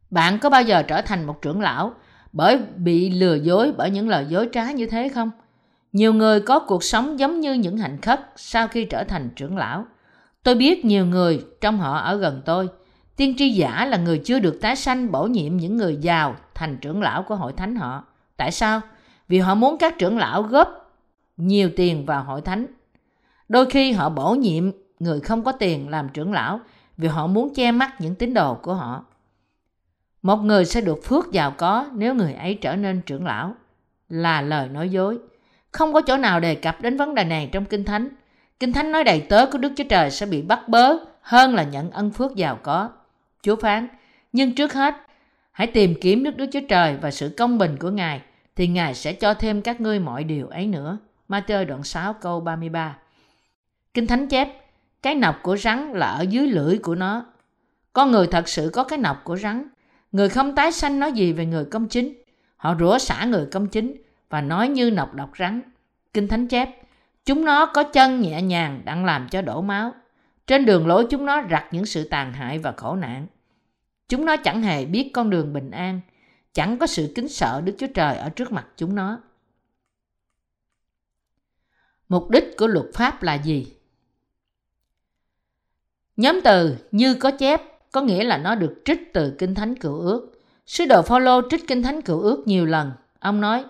[0.10, 1.94] Bạn có bao giờ trở thành một trưởng lão
[2.34, 5.32] bởi bị lừa dối, bởi những lời dối trá như thế không?
[5.92, 9.58] Nhiều người có cuộc sống giống như những hành khất sau khi trở thành trưởng
[9.58, 9.86] lão.
[10.44, 12.70] Tôi biết nhiều người trong họ ở gần tôi.
[13.16, 16.78] Tiên tri giả là người chưa được tái sanh bổ nhiệm những người giàu thành
[16.78, 18.04] trưởng lão của hội thánh họ.
[18.38, 18.82] Tại sao?
[19.28, 20.83] Vì họ muốn các trưởng lão góp
[21.38, 22.66] nhiều tiền vào hội thánh.
[23.50, 26.60] Đôi khi họ bổ nhiệm người không có tiền làm trưởng lão
[26.98, 29.06] vì họ muốn che mắt những tín đồ của họ.
[30.22, 33.56] Một người sẽ được phước giàu có nếu người ấy trở nên trưởng lão,
[34.10, 35.18] là lời nói dối.
[35.72, 38.10] Không có chỗ nào đề cập đến vấn đề này trong kinh thánh.
[38.60, 41.64] Kinh thánh nói đầy tớ của đức chúa trời sẽ bị bắt bớ hơn là
[41.64, 42.90] nhận ân phước giàu có.
[43.42, 43.88] Chúa phán,
[44.32, 44.96] nhưng trước hết,
[45.52, 48.22] hãy tìm kiếm đức đức chúa trời và sự công bình của ngài,
[48.56, 50.98] thì ngài sẽ cho thêm các ngươi mọi điều ấy nữa.
[51.34, 52.98] Matthew đoạn 6 câu 33
[53.94, 54.50] Kinh Thánh chép
[55.02, 57.26] cái nọc của rắn là ở dưới lưỡi của nó.
[57.94, 59.68] Con người thật sự có cái nọc của rắn.
[60.12, 62.14] Người không tái sanh nói gì về người công chính.
[62.56, 63.96] Họ rủa xả người công chính
[64.30, 65.62] và nói như nọc độc rắn.
[66.14, 66.70] Kinh Thánh chép,
[67.26, 69.92] chúng nó có chân nhẹ nhàng đang làm cho đổ máu.
[70.48, 73.28] Trên đường lối chúng nó rặt những sự tàn hại và khổ nạn.
[74.10, 76.00] Chúng nó chẳng hề biết con đường bình an,
[76.54, 79.20] chẳng có sự kính sợ Đức Chúa Trời ở trước mặt chúng nó.
[82.10, 83.68] Mục đích của luật pháp là gì?
[86.18, 90.00] Nhóm từ như có chép có nghĩa là nó được trích từ Kinh Thánh Cựu
[90.00, 90.32] Ước.
[90.66, 92.92] Sứ đồ Phaolô trích Kinh Thánh Cựu Ước nhiều lần.
[93.20, 93.66] Ông nói,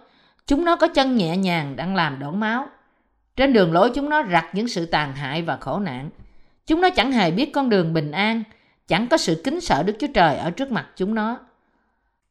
[0.48, 2.68] chúng nó có chân nhẹ nhàng đang làm đổ máu.
[3.36, 6.10] Trên đường lối chúng nó rặt những sự tàn hại và khổ nạn.
[6.66, 8.44] Chúng nó chẳng hề biết con đường bình an,
[8.88, 11.40] chẳng có sự kính sợ Đức Chúa Trời ở trước mặt chúng nó.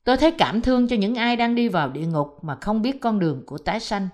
[0.05, 3.01] Tôi thấy cảm thương cho những ai đang đi vào địa ngục mà không biết
[3.01, 4.09] con đường của tái sanh.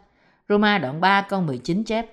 [0.48, 2.06] Roma đoạn 3 câu 19 chép.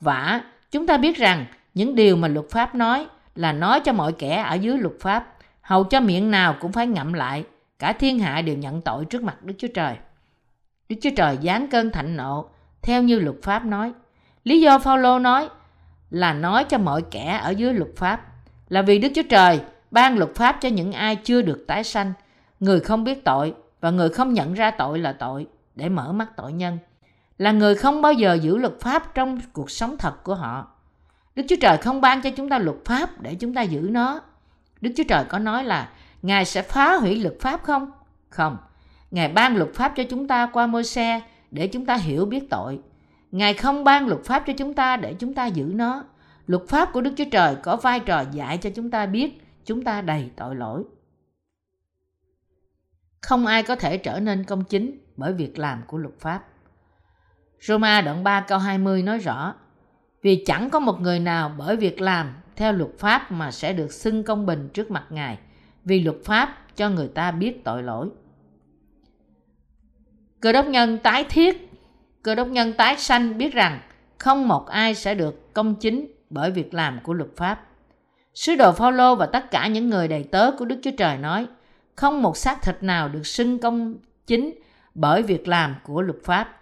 [0.00, 0.40] Vả,
[0.70, 4.44] chúng ta biết rằng những điều mà luật pháp nói là nói cho mọi kẻ
[4.48, 7.44] ở dưới luật pháp, hầu cho miệng nào cũng phải ngậm lại,
[7.78, 9.96] cả thiên hạ đều nhận tội trước mặt Đức Chúa Trời.
[10.88, 12.48] Đức Chúa Trời giáng cơn thạnh nộ,
[12.82, 13.92] theo như luật pháp nói.
[14.44, 15.48] Lý do Phaolô nói
[16.10, 18.26] là nói cho mọi kẻ ở dưới luật pháp,
[18.68, 22.12] là vì Đức Chúa Trời ban luật pháp cho những ai chưa được tái sanh,
[22.60, 26.28] người không biết tội và người không nhận ra tội là tội để mở mắt
[26.36, 26.78] tội nhân,
[27.42, 30.66] là người không bao giờ giữ luật pháp trong cuộc sống thật của họ
[31.34, 34.20] Đức Chúa Trời không ban cho chúng ta luật pháp để chúng ta giữ nó.
[34.80, 35.88] Đức Chúa Trời có nói là
[36.22, 37.90] Ngài sẽ phá hủy luật pháp không?
[38.28, 38.56] Không.
[39.10, 41.20] Ngài ban luật pháp cho chúng ta qua môi xe
[41.50, 42.80] để chúng ta hiểu biết tội.
[43.30, 46.04] Ngài không ban luật pháp cho chúng ta để chúng ta giữ nó.
[46.46, 49.84] Luật pháp của Đức Chúa Trời có vai trò dạy cho chúng ta biết chúng
[49.84, 50.84] ta đầy tội lỗi.
[53.20, 56.44] Không ai có thể trở nên công chính bởi việc làm của luật pháp.
[57.62, 59.54] Roma đoạn 3 câu 20 nói rõ
[60.22, 63.92] vì chẳng có một người nào bởi việc làm theo luật pháp mà sẽ được
[63.92, 65.38] xưng công bình trước mặt Ngài,
[65.84, 68.08] vì luật pháp cho người ta biết tội lỗi.
[70.40, 71.70] Cơ đốc nhân tái thiết,
[72.22, 73.80] cơ đốc nhân tái sanh biết rằng
[74.18, 77.66] không một ai sẽ được công chính bởi việc làm của luật pháp.
[78.34, 81.46] Sứ đồ Phaolô và tất cả những người đầy tớ của Đức Chúa Trời nói,
[81.96, 83.94] không một xác thịt nào được xưng công
[84.26, 84.54] chính
[84.94, 86.61] bởi việc làm của luật pháp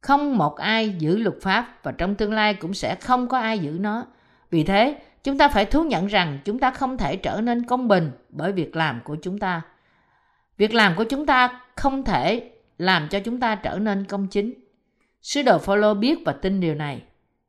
[0.00, 3.58] không một ai giữ luật pháp và trong tương lai cũng sẽ không có ai
[3.58, 4.06] giữ nó.
[4.50, 7.88] Vì thế, chúng ta phải thú nhận rằng chúng ta không thể trở nên công
[7.88, 9.62] bình bởi việc làm của chúng ta.
[10.56, 14.54] Việc làm của chúng ta không thể làm cho chúng ta trở nên công chính.
[15.22, 17.02] Sứ đồ Phaolô biết và tin điều này.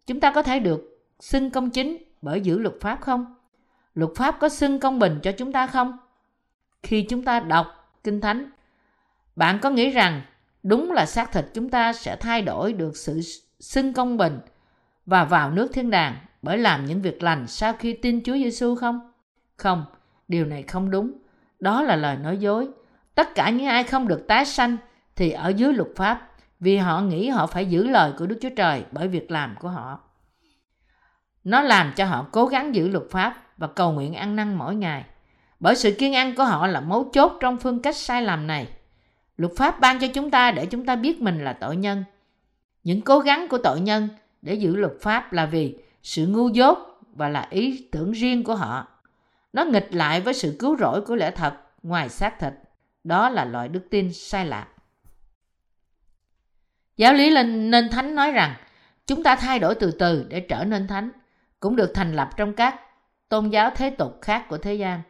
[0.07, 3.35] Chúng ta có thể được xưng công chính bởi giữ luật pháp không?
[3.93, 5.97] Luật pháp có xưng công bình cho chúng ta không?
[6.83, 7.67] Khi chúng ta đọc
[8.03, 8.49] Kinh Thánh,
[9.35, 10.21] bạn có nghĩ rằng
[10.63, 13.21] đúng là xác thịt chúng ta sẽ thay đổi được sự
[13.59, 14.39] xưng công bình
[15.05, 18.75] và vào nước thiên đàng bởi làm những việc lành sau khi tin Chúa Giêsu
[18.75, 19.11] không?
[19.55, 19.85] Không,
[20.27, 21.11] điều này không đúng.
[21.59, 22.67] Đó là lời nói dối.
[23.15, 24.77] Tất cả những ai không được tái sanh
[25.15, 26.29] thì ở dưới luật pháp
[26.59, 29.69] vì họ nghĩ họ phải giữ lời của Đức Chúa Trời bởi việc làm của
[29.69, 29.99] họ.
[31.43, 34.75] Nó làm cho họ cố gắng giữ luật pháp và cầu nguyện ăn năn mỗi
[34.75, 35.05] ngày.
[35.59, 38.67] Bởi sự kiên ăn của họ là mấu chốt trong phương cách sai lầm này.
[39.39, 42.03] Luật pháp ban cho chúng ta để chúng ta biết mình là tội nhân.
[42.83, 44.07] Những cố gắng của tội nhân
[44.41, 46.77] để giữ luật pháp là vì sự ngu dốt
[47.13, 48.87] và là ý tưởng riêng của họ.
[49.53, 52.53] Nó nghịch lại với sự cứu rỗi của lẽ thật ngoài xác thịt.
[53.03, 54.67] Đó là loại đức tin sai lạc.
[56.97, 58.55] Giáo lý lên nên thánh nói rằng,
[59.07, 61.09] chúng ta thay đổi từ từ để trở nên thánh,
[61.59, 62.79] cũng được thành lập trong các
[63.29, 65.01] tôn giáo thế tục khác của thế gian.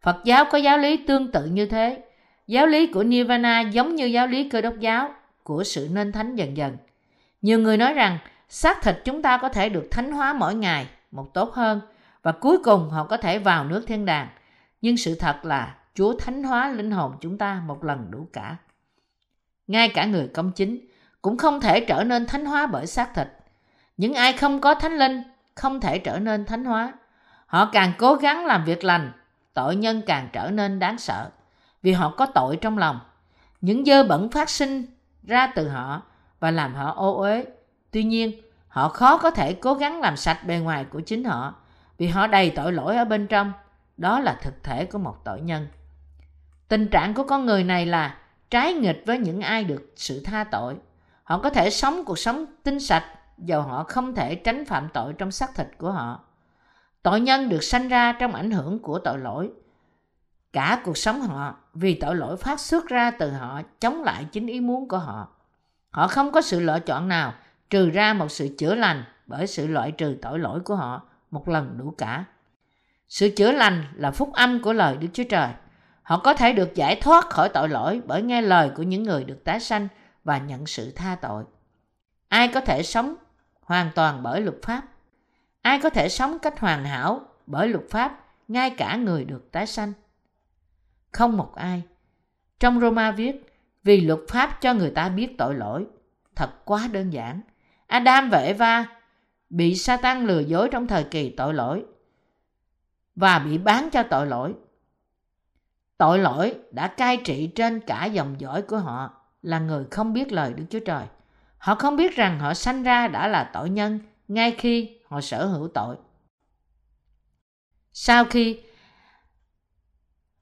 [0.00, 2.04] Phật giáo có giáo lý tương tự như thế
[2.46, 6.36] Giáo lý của Nirvana giống như giáo lý cơ đốc giáo của sự nên thánh
[6.36, 6.76] dần dần.
[7.42, 8.18] Nhiều người nói rằng
[8.48, 11.80] xác thịt chúng ta có thể được thánh hóa mỗi ngày một tốt hơn
[12.22, 14.28] và cuối cùng họ có thể vào nước thiên đàng.
[14.80, 18.56] Nhưng sự thật là Chúa thánh hóa linh hồn chúng ta một lần đủ cả.
[19.66, 20.78] Ngay cả người công chính
[21.22, 23.28] cũng không thể trở nên thánh hóa bởi xác thịt.
[23.96, 25.22] Những ai không có thánh linh
[25.54, 26.92] không thể trở nên thánh hóa.
[27.46, 29.12] Họ càng cố gắng làm việc lành,
[29.54, 31.30] tội nhân càng trở nên đáng sợ
[31.84, 33.00] vì họ có tội trong lòng.
[33.60, 34.86] Những dơ bẩn phát sinh
[35.22, 36.02] ra từ họ
[36.40, 37.44] và làm họ ô uế.
[37.90, 41.54] Tuy nhiên, họ khó có thể cố gắng làm sạch bề ngoài của chính họ
[41.98, 43.52] vì họ đầy tội lỗi ở bên trong.
[43.96, 45.66] Đó là thực thể của một tội nhân.
[46.68, 48.18] Tình trạng của con người này là
[48.50, 50.76] trái nghịch với những ai được sự tha tội.
[51.22, 53.04] Họ có thể sống cuộc sống tinh sạch
[53.38, 56.20] dầu họ không thể tránh phạm tội trong xác thịt của họ.
[57.02, 59.50] Tội nhân được sanh ra trong ảnh hưởng của tội lỗi.
[60.54, 64.46] Cả cuộc sống họ vì tội lỗi phát xuất ra từ họ, chống lại chính
[64.46, 65.28] ý muốn của họ.
[65.90, 67.34] Họ không có sự lựa chọn nào,
[67.70, 71.48] trừ ra một sự chữa lành bởi sự loại trừ tội lỗi của họ một
[71.48, 72.24] lần đủ cả.
[73.08, 75.48] Sự chữa lành là phúc âm của lời Đức Chúa Trời.
[76.02, 79.24] Họ có thể được giải thoát khỏi tội lỗi bởi nghe lời của những người
[79.24, 79.88] được tái sanh
[80.24, 81.44] và nhận sự tha tội.
[82.28, 83.14] Ai có thể sống
[83.60, 84.82] hoàn toàn bởi luật pháp?
[85.62, 89.66] Ai có thể sống cách hoàn hảo bởi luật pháp, ngay cả người được tái
[89.66, 89.92] sanh?
[91.14, 91.82] Không một ai.
[92.60, 93.46] Trong Roma viết,
[93.84, 95.86] vì luật pháp cho người ta biết tội lỗi.
[96.34, 97.40] Thật quá đơn giản.
[97.86, 98.86] Adam và Eva
[99.50, 101.84] bị Satan lừa dối trong thời kỳ tội lỗi
[103.16, 104.54] và bị bán cho tội lỗi.
[105.98, 110.32] Tội lỗi đã cai trị trên cả dòng dõi của họ là người không biết
[110.32, 111.06] lời Đức Chúa Trời.
[111.58, 113.98] Họ không biết rằng họ sanh ra đã là tội nhân
[114.28, 115.96] ngay khi họ sở hữu tội.
[117.92, 118.60] Sau khi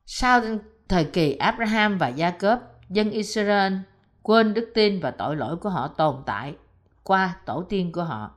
[0.07, 0.41] sau
[0.89, 3.73] thời kỳ Abraham và Gia Jacob, dân Israel
[4.23, 6.55] quên đức tin và tội lỗi của họ tồn tại
[7.03, 8.31] qua tổ tiên của họ.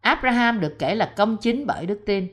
[0.00, 2.28] Abraham được kể là công chính bởi đức tin.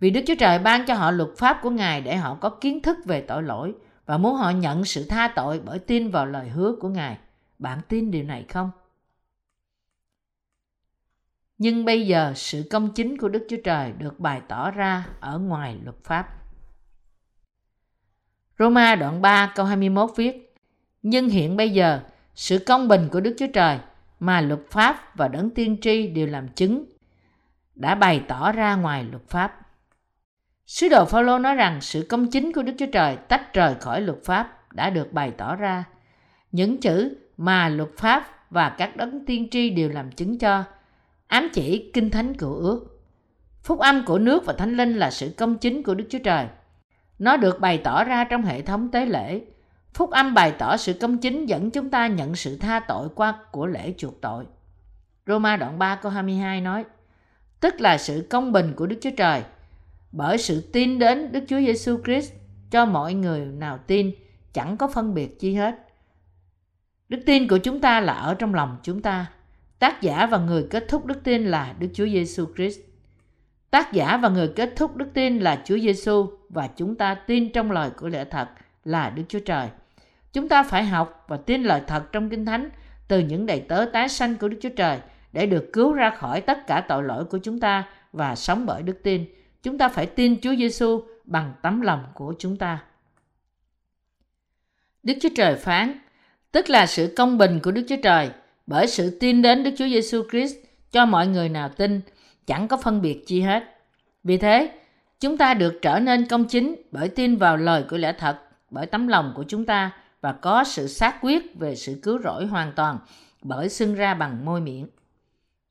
[0.00, 2.82] Vì Đức Chúa Trời ban cho họ luật pháp của Ngài để họ có kiến
[2.82, 3.74] thức về tội lỗi
[4.06, 7.18] và muốn họ nhận sự tha tội bởi tin vào lời hứa của Ngài.
[7.58, 8.70] Bạn tin điều này không?
[11.58, 15.38] Nhưng bây giờ sự công chính của Đức Chúa Trời được bày tỏ ra ở
[15.38, 16.45] ngoài luật pháp.
[18.58, 20.54] Roma đoạn 3 câu 21 viết,
[21.02, 22.00] Nhưng hiện bây giờ,
[22.34, 23.78] sự công bình của Đức Chúa Trời
[24.20, 26.84] mà luật pháp và đấng tiên tri đều làm chứng,
[27.74, 29.60] đã bày tỏ ra ngoài luật pháp.
[30.66, 34.00] Sứ đồ Phaolô nói rằng sự công chính của Đức Chúa Trời tách rời khỏi
[34.00, 35.84] luật pháp đã được bày tỏ ra.
[36.52, 40.64] Những chữ mà luật pháp và các đấng tiên tri đều làm chứng cho
[41.26, 43.00] ám chỉ kinh thánh cựu ước.
[43.62, 46.46] Phúc âm của nước và thánh linh là sự công chính của Đức Chúa Trời.
[47.18, 49.40] Nó được bày tỏ ra trong hệ thống tế lễ.
[49.94, 53.38] Phúc âm bày tỏ sự công chính dẫn chúng ta nhận sự tha tội qua
[53.50, 54.44] của lễ chuộc tội.
[55.26, 56.84] Roma đoạn 3 câu 22 nói,
[57.60, 59.42] tức là sự công bình của Đức Chúa Trời
[60.12, 62.32] bởi sự tin đến Đức Chúa Giêsu Christ
[62.70, 64.10] cho mọi người nào tin
[64.52, 65.74] chẳng có phân biệt chi hết.
[67.08, 69.26] Đức tin của chúng ta là ở trong lòng chúng ta.
[69.78, 72.78] Tác giả và người kết thúc đức tin là Đức Chúa Giêsu Christ.
[73.70, 77.52] Tác giả và người kết thúc đức tin là Chúa Giêsu và chúng ta tin
[77.52, 78.48] trong lời của lẽ thật
[78.84, 79.68] là Đức Chúa Trời.
[80.32, 82.70] Chúng ta phải học và tin lời thật trong Kinh Thánh
[83.08, 84.98] từ những đầy tớ tái sanh của Đức Chúa Trời
[85.32, 88.82] để được cứu ra khỏi tất cả tội lỗi của chúng ta và sống bởi
[88.82, 89.24] đức tin.
[89.62, 92.82] Chúng ta phải tin Chúa Giêsu bằng tấm lòng của chúng ta.
[95.02, 95.92] Đức Chúa Trời phán,
[96.52, 98.30] tức là sự công bình của Đức Chúa Trời
[98.66, 100.56] bởi sự tin đến Đức Chúa Giêsu Christ
[100.90, 102.00] cho mọi người nào tin
[102.46, 103.62] chẳng có phân biệt chi hết.
[104.24, 104.78] Vì thế,
[105.20, 108.38] chúng ta được trở nên công chính bởi tin vào lời của lẽ thật,
[108.70, 109.90] bởi tấm lòng của chúng ta
[110.20, 112.98] và có sự xác quyết về sự cứu rỗi hoàn toàn
[113.42, 114.88] bởi xưng ra bằng môi miệng.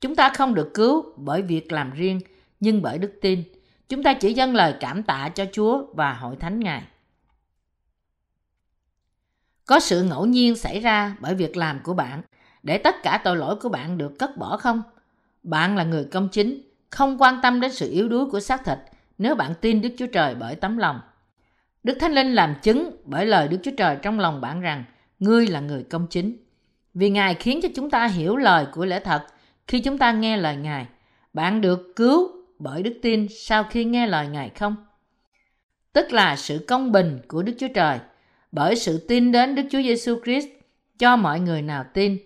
[0.01, 2.19] Chúng ta không được cứu bởi việc làm riêng,
[2.59, 3.43] nhưng bởi đức tin.
[3.89, 6.84] Chúng ta chỉ dâng lời cảm tạ cho Chúa và hội thánh Ngài.
[9.65, 12.21] Có sự ngẫu nhiên xảy ra bởi việc làm của bạn
[12.63, 14.82] để tất cả tội lỗi của bạn được cất bỏ không?
[15.45, 18.77] Bạn là người công chính, không quan tâm đến sự yếu đuối của xác thịt
[19.17, 20.99] nếu bạn tin Đức Chúa Trời bởi tấm lòng.
[21.83, 24.83] Đức Thánh Linh làm chứng bởi lời Đức Chúa Trời trong lòng bạn rằng
[25.19, 26.37] ngươi là người công chính.
[26.93, 29.21] Vì Ngài khiến cho chúng ta hiểu lời của lẽ thật
[29.67, 30.87] khi chúng ta nghe lời Ngài.
[31.33, 34.75] Bạn được cứu bởi đức tin sau khi nghe lời Ngài không?
[35.93, 37.99] Tức là sự công bình của Đức Chúa Trời
[38.51, 40.47] bởi sự tin đến Đức Chúa Giêsu Christ
[40.99, 42.17] cho mọi người nào tin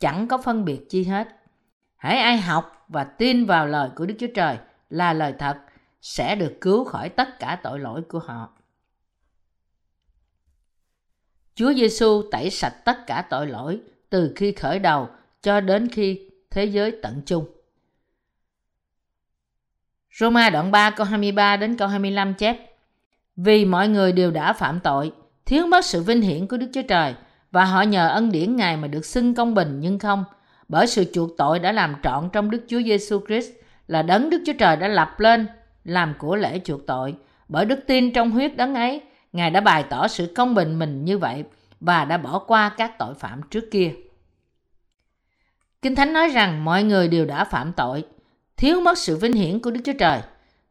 [0.00, 1.37] chẳng có phân biệt chi hết.
[1.98, 4.58] Hãy ai học và tin vào lời của Đức Chúa Trời
[4.90, 5.56] là lời thật
[6.02, 8.48] sẽ được cứu khỏi tất cả tội lỗi của họ.
[11.54, 13.80] Chúa Giêsu tẩy sạch tất cả tội lỗi
[14.10, 15.08] từ khi khởi đầu
[15.42, 17.46] cho đến khi thế giới tận chung.
[20.18, 22.56] Roma đoạn 3 câu 23 đến câu 25 chép
[23.36, 25.12] Vì mọi người đều đã phạm tội,
[25.46, 27.14] thiếu mất sự vinh hiển của Đức Chúa Trời
[27.50, 30.24] và họ nhờ ân điển Ngài mà được xưng công bình nhưng không
[30.68, 33.50] bởi sự chuộc tội đã làm trọn trong Đức Chúa Giêsu Christ
[33.86, 35.46] là đấng Đức Chúa Trời đã lập lên
[35.84, 37.14] làm của lễ chuộc tội
[37.48, 39.02] bởi đức tin trong huyết đấng ấy
[39.32, 41.44] Ngài đã bày tỏ sự công bình mình như vậy
[41.80, 43.92] và đã bỏ qua các tội phạm trước kia.
[45.82, 48.04] Kinh Thánh nói rằng mọi người đều đã phạm tội,
[48.56, 50.20] thiếu mất sự vinh hiển của Đức Chúa Trời.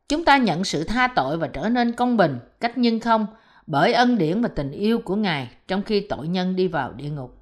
[0.09, 3.27] Chúng ta nhận sự tha tội và trở nên công bình cách nhân không
[3.67, 7.09] bởi ân điển và tình yêu của Ngài trong khi tội nhân đi vào địa
[7.09, 7.36] ngục.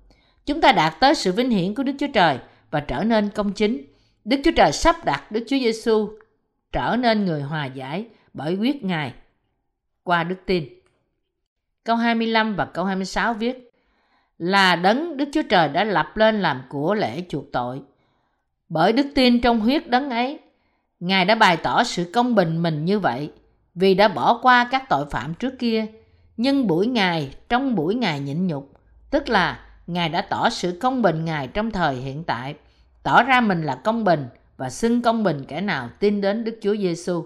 [0.46, 2.40] Chúng ta đạt tới sự vinh hiển của Đức Chúa Trời
[2.72, 3.82] và trở nên công chính.
[4.26, 6.10] Đức Chúa Trời sắp đặt Đức Chúa Giêsu
[6.72, 9.14] trở nên người hòa giải bởi quyết Ngài
[10.04, 10.64] qua đức tin.
[11.84, 13.72] Câu 25 và câu 26 viết
[14.38, 17.82] là đấng Đức Chúa Trời đã lập lên làm của lễ chuộc tội.
[18.70, 20.40] Bởi đức tin trong huyết đấng ấy,
[21.00, 23.32] Ngài đã bày tỏ sự công bình mình như vậy
[23.76, 25.86] vì đã bỏ qua các tội phạm trước kia.
[26.38, 28.72] Nhưng buổi Ngài, trong buổi Ngài nhịn nhục,
[29.12, 32.56] tức là Ngài đã tỏ sự công bình Ngài trong thời hiện tại,
[33.04, 34.28] tỏ ra mình là công bình
[34.58, 37.26] và xưng công bình kẻ nào tin đến Đức Chúa Giêsu.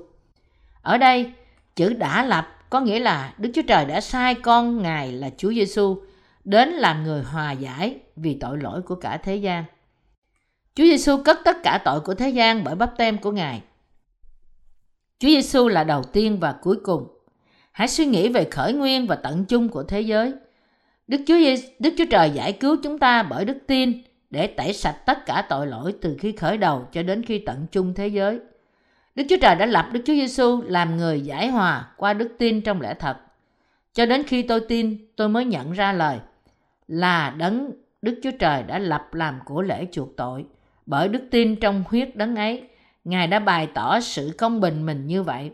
[0.82, 1.32] Ở đây,
[1.76, 5.54] chữ đã lập có nghĩa là Đức Chúa Trời đã sai con Ngài là Chúa
[5.54, 6.02] Giêsu
[6.44, 9.64] đến làm người hòa giải vì tội lỗi của cả thế gian.
[10.76, 13.62] Chúa Giêsu cất tất cả tội của thế gian bởi bắp tem của Ngài.
[15.20, 17.08] Chúa Giêsu là đầu tiên và cuối cùng.
[17.72, 20.34] Hãy suy nghĩ về khởi nguyên và tận chung của thế giới.
[21.10, 21.36] Đức Chúa
[21.80, 23.94] Đức Chúa Trời giải cứu chúng ta bởi đức tin
[24.30, 27.66] để tẩy sạch tất cả tội lỗi từ khi khởi đầu cho đến khi tận
[27.72, 28.40] chung thế giới.
[29.16, 32.62] Đức Chúa Trời đã lập Đức Chúa Giêsu làm người giải hòa qua đức tin
[32.62, 33.18] trong lẽ thật.
[33.94, 36.18] Cho đến khi tôi tin, tôi mới nhận ra lời
[36.88, 40.46] là đấng Đức Chúa Trời đã lập làm của lễ chuộc tội.
[40.86, 42.64] Bởi đức tin trong huyết đấng ấy,
[43.04, 45.52] Ngài đã bày tỏ sự công bình mình như vậy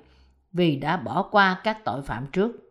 [0.54, 2.65] vì đã bỏ qua các tội phạm trước.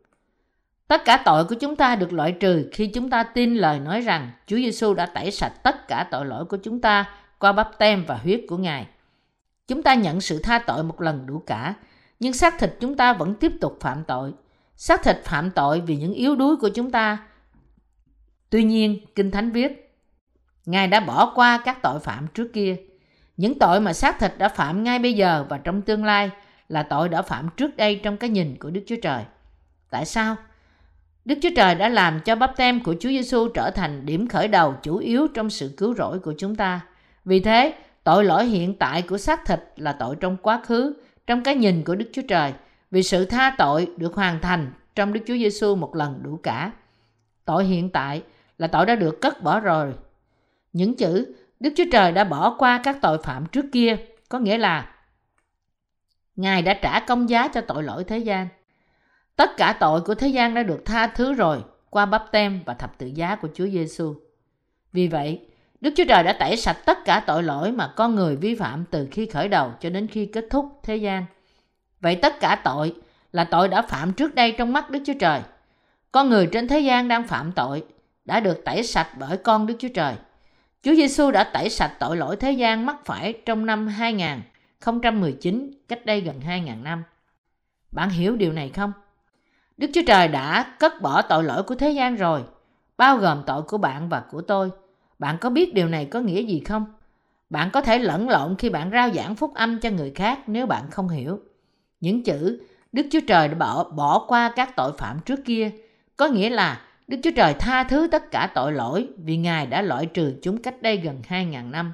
[0.95, 4.01] Tất cả tội của chúng ta được loại trừ khi chúng ta tin lời nói
[4.01, 7.70] rằng Chúa Giêsu đã tẩy sạch tất cả tội lỗi của chúng ta qua bắp
[7.78, 8.86] tem và huyết của Ngài.
[9.68, 11.74] Chúng ta nhận sự tha tội một lần đủ cả,
[12.20, 14.32] nhưng xác thịt chúng ta vẫn tiếp tục phạm tội.
[14.76, 17.18] Xác thịt phạm tội vì những yếu đuối của chúng ta.
[18.51, 19.97] Tuy nhiên, Kinh Thánh viết,
[20.66, 22.76] Ngài đã bỏ qua các tội phạm trước kia.
[23.36, 26.30] Những tội mà xác thịt đã phạm ngay bây giờ và trong tương lai
[26.68, 29.24] là tội đã phạm trước đây trong cái nhìn của Đức Chúa Trời.
[29.90, 30.36] Tại sao?
[31.25, 34.49] Đức Chúa Trời đã làm cho bắp tem của Chúa Giêsu trở thành điểm khởi
[34.49, 36.81] đầu chủ yếu trong sự cứu rỗi của chúng ta.
[37.25, 40.95] Vì thế, Tội lỗi hiện tại của xác thịt là tội trong quá khứ,
[41.27, 42.53] trong cái nhìn của Đức Chúa Trời,
[42.91, 46.72] vì sự tha tội được hoàn thành trong Đức Chúa Giêsu một lần đủ cả.
[47.45, 48.22] Tội hiện tại
[48.59, 49.95] là tội đã được cất bỏ rồi.
[50.72, 53.97] Những chữ Đức Chúa Trời đã bỏ qua các tội phạm trước kia
[54.29, 54.91] có nghĩa là
[56.37, 58.49] Ngài đã trả công giá cho tội lỗi thế gian.
[59.37, 62.74] Tất cả tội của thế gian đã được tha thứ rồi qua bắp tem và
[62.74, 64.14] thập tự giá của Chúa Giêsu.
[64.93, 65.41] Vì vậy,
[65.80, 68.85] Đức Chúa Trời đã tẩy sạch tất cả tội lỗi mà con người vi phạm
[68.91, 71.24] từ khi khởi đầu cho đến khi kết thúc thế gian.
[72.01, 72.95] Vậy tất cả tội
[73.32, 75.41] là tội đã phạm trước đây trong mắt Đức Chúa Trời.
[76.12, 77.85] Con người trên thế gian đang phạm tội
[78.24, 80.14] đã được tẩy sạch bởi con Đức Chúa Trời.
[80.82, 86.07] Chúa Giêsu đã tẩy sạch tội lỗi thế gian mắc phải trong năm 2019, cách
[86.07, 87.03] đây gần 2.000 năm.
[87.91, 88.93] Bạn hiểu điều này không?
[89.77, 92.43] Đức Chúa Trời đã cất bỏ tội lỗi của thế gian rồi,
[92.97, 94.70] bao gồm tội của bạn và của tôi–
[95.18, 96.85] bạn có biết điều này có nghĩa gì không?
[97.51, 100.66] Bạn có thể lẫn lộn khi bạn rao giảng phúc âm cho người khác nếu
[100.66, 101.41] bạn không hiểu.
[102.01, 102.61] Những chữ
[102.93, 105.70] Đức Chúa Trời đã bỏ, bỏ qua các tội phạm trước kia
[106.16, 109.83] có nghĩa là Đức Chúa Trời tha thứ tất cả tội lỗi vì Ngài đã
[109.83, 111.93] loại trừ chúng cách đây gần 2.000 năm.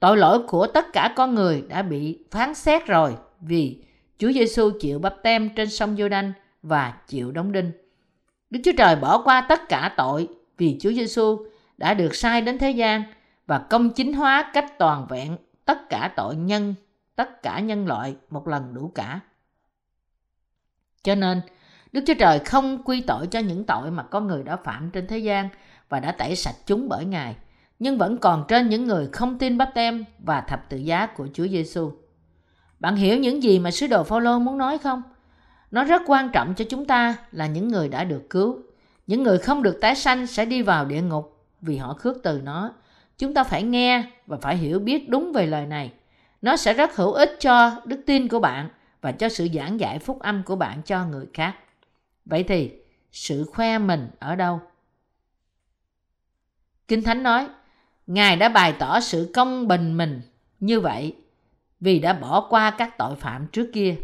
[0.00, 3.82] Tội lỗi của tất cả con người đã bị phán xét rồi vì
[4.18, 6.32] Chúa Giêsu chịu bắp tem trên sông giô đanh
[6.66, 7.72] và chịu đóng đinh.
[8.50, 11.46] Đức Chúa Trời bỏ qua tất cả tội vì Chúa Giêsu
[11.76, 13.02] đã được sai đến thế gian
[13.46, 16.74] và công chính hóa cách toàn vẹn tất cả tội nhân,
[17.16, 19.20] tất cả nhân loại một lần đủ cả.
[21.02, 21.40] Cho nên,
[21.92, 25.06] Đức Chúa Trời không quy tội cho những tội mà con người đã phạm trên
[25.06, 25.48] thế gian
[25.88, 27.36] và đã tẩy sạch chúng bởi Ngài,
[27.78, 31.28] nhưng vẫn còn trên những người không tin bắp tem và thập tự giá của
[31.34, 31.92] Chúa Giêsu.
[32.80, 35.02] Bạn hiểu những gì mà sứ đồ Phaolô muốn nói không?
[35.70, 38.58] Nó rất quan trọng cho chúng ta là những người đã được cứu.
[39.06, 42.40] Những người không được tái sanh sẽ đi vào địa ngục vì họ khước từ
[42.44, 42.72] nó.
[43.18, 45.92] Chúng ta phải nghe và phải hiểu biết đúng về lời này.
[46.42, 48.68] Nó sẽ rất hữu ích cho đức tin của bạn
[49.00, 51.54] và cho sự giảng dạy phúc âm của bạn cho người khác.
[52.24, 52.72] Vậy thì,
[53.12, 54.60] sự khoe mình ở đâu?
[56.88, 57.48] Kinh Thánh nói,
[58.06, 60.20] Ngài đã bày tỏ sự công bình mình
[60.60, 61.16] như vậy
[61.80, 63.96] vì đã bỏ qua các tội phạm trước kia.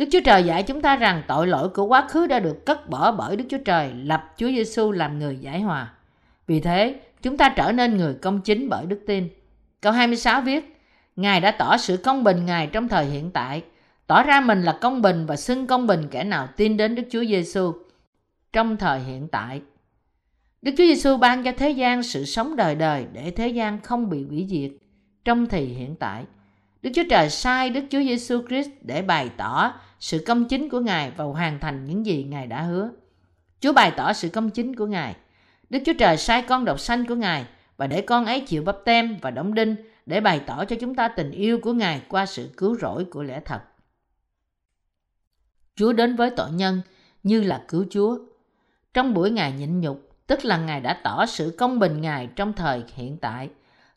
[0.00, 2.90] Đức Chúa Trời dạy chúng ta rằng tội lỗi của quá khứ đã được cất
[2.90, 5.92] bỏ bởi Đức Chúa Trời lập Chúa Giêsu làm người giải hòa.
[6.46, 9.28] Vì thế, chúng ta trở nên người công chính bởi đức tin.
[9.80, 10.76] Câu 26 viết,
[11.16, 13.62] Ngài đã tỏ sự công bình Ngài trong thời hiện tại,
[14.06, 17.02] tỏ ra mình là công bình và xưng công bình kẻ nào tin đến Đức
[17.10, 17.72] Chúa Giêsu
[18.52, 19.60] trong thời hiện tại.
[20.62, 24.10] Đức Chúa Giêsu ban cho thế gian sự sống đời đời để thế gian không
[24.10, 24.70] bị hủy diệt
[25.24, 26.24] trong thì hiện tại.
[26.82, 30.80] Đức Chúa Trời sai Đức Chúa Giêsu Christ để bày tỏ sự công chính của
[30.80, 32.90] Ngài và hoàn thành những gì Ngài đã hứa.
[33.60, 35.16] Chúa bày tỏ sự công chính của Ngài.
[35.70, 37.46] Đức Chúa Trời sai con độc sanh của Ngài
[37.76, 39.76] và để con ấy chịu bắp tem và đóng đinh
[40.06, 43.22] để bày tỏ cho chúng ta tình yêu của Ngài qua sự cứu rỗi của
[43.22, 43.60] lẽ thật.
[45.76, 46.80] Chúa đến với tội nhân
[47.22, 48.18] như là cứu Chúa.
[48.94, 52.52] Trong buổi Ngài nhịn nhục, tức là Ngài đã tỏ sự công bình Ngài trong
[52.52, 53.48] thời hiện tại,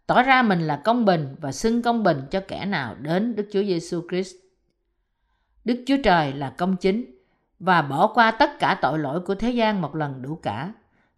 [0.07, 3.49] tỏ ra mình là công bình và xưng công bình cho kẻ nào đến Đức
[3.53, 4.42] Chúa Giêsu Christ.
[5.65, 7.05] Đức Chúa Trời là công chính
[7.59, 10.71] và bỏ qua tất cả tội lỗi của thế gian một lần đủ cả.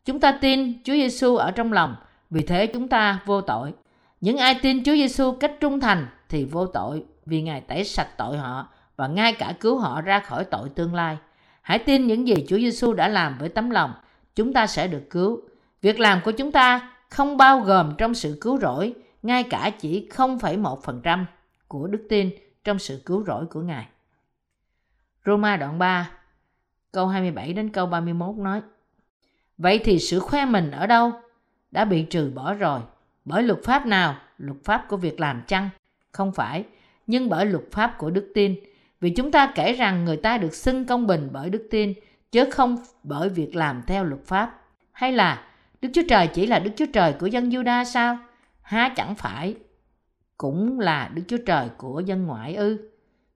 [0.06, 1.96] Chúng ta tin Chúa Giêsu ở trong lòng,
[2.30, 3.74] vì thế chúng ta vô tội.
[4.22, 8.18] Những ai tin Chúa Giêsu cách trung thành thì vô tội vì Ngài tẩy sạch
[8.18, 11.18] tội họ và ngay cả cứu họ ra khỏi tội tương lai.
[11.62, 13.94] Hãy tin những gì Chúa Giêsu đã làm với tấm lòng,
[14.36, 15.42] chúng ta sẽ được cứu.
[15.82, 18.94] Việc làm của chúng ta không bao gồm trong sự cứu rỗi,
[19.24, 21.26] ngay cả chỉ 0,1%
[21.68, 22.30] của đức tin
[22.64, 23.86] trong sự cứu rỗi của Ngài.
[25.26, 26.10] Roma đoạn 3,
[26.92, 28.62] câu 27 đến câu 31 nói
[29.58, 31.12] Vậy thì sự khoe mình ở đâu?
[31.72, 32.80] Đã bị trừ bỏ rồi.
[33.26, 34.16] Bởi luật pháp nào?
[34.38, 35.70] Luật pháp của việc làm chăng?
[36.12, 36.64] Không phải,
[37.08, 38.56] nhưng bởi luật pháp của đức tin.
[39.02, 41.94] Vì chúng ta kể rằng người ta được xưng công bình bởi đức tin,
[42.32, 44.62] chứ không bởi việc làm theo luật pháp.
[44.92, 45.48] Hay là
[45.82, 48.18] Đức Chúa Trời chỉ là Đức Chúa Trời của dân Juda sao?
[48.62, 49.56] Há chẳng phải
[50.38, 52.90] cũng là Đức Chúa Trời của dân ngoại ư?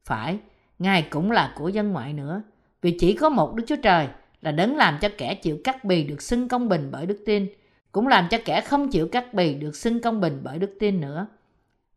[0.03, 0.39] Phải,
[0.79, 2.41] Ngài cũng là của dân ngoại nữa.
[2.81, 4.07] Vì chỉ có một Đức Chúa Trời
[4.41, 7.47] là đấng làm cho kẻ chịu cắt bì được xưng công bình bởi đức tin,
[7.91, 11.01] cũng làm cho kẻ không chịu cắt bì được xưng công bình bởi đức tin
[11.01, 11.27] nữa.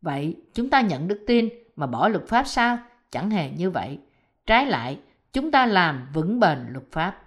[0.01, 2.77] Vậy chúng ta nhận đức tin mà bỏ luật pháp sao?
[3.11, 3.99] Chẳng hề như vậy.
[4.45, 4.99] Trái lại,
[5.33, 7.19] chúng ta làm vững bền luật pháp.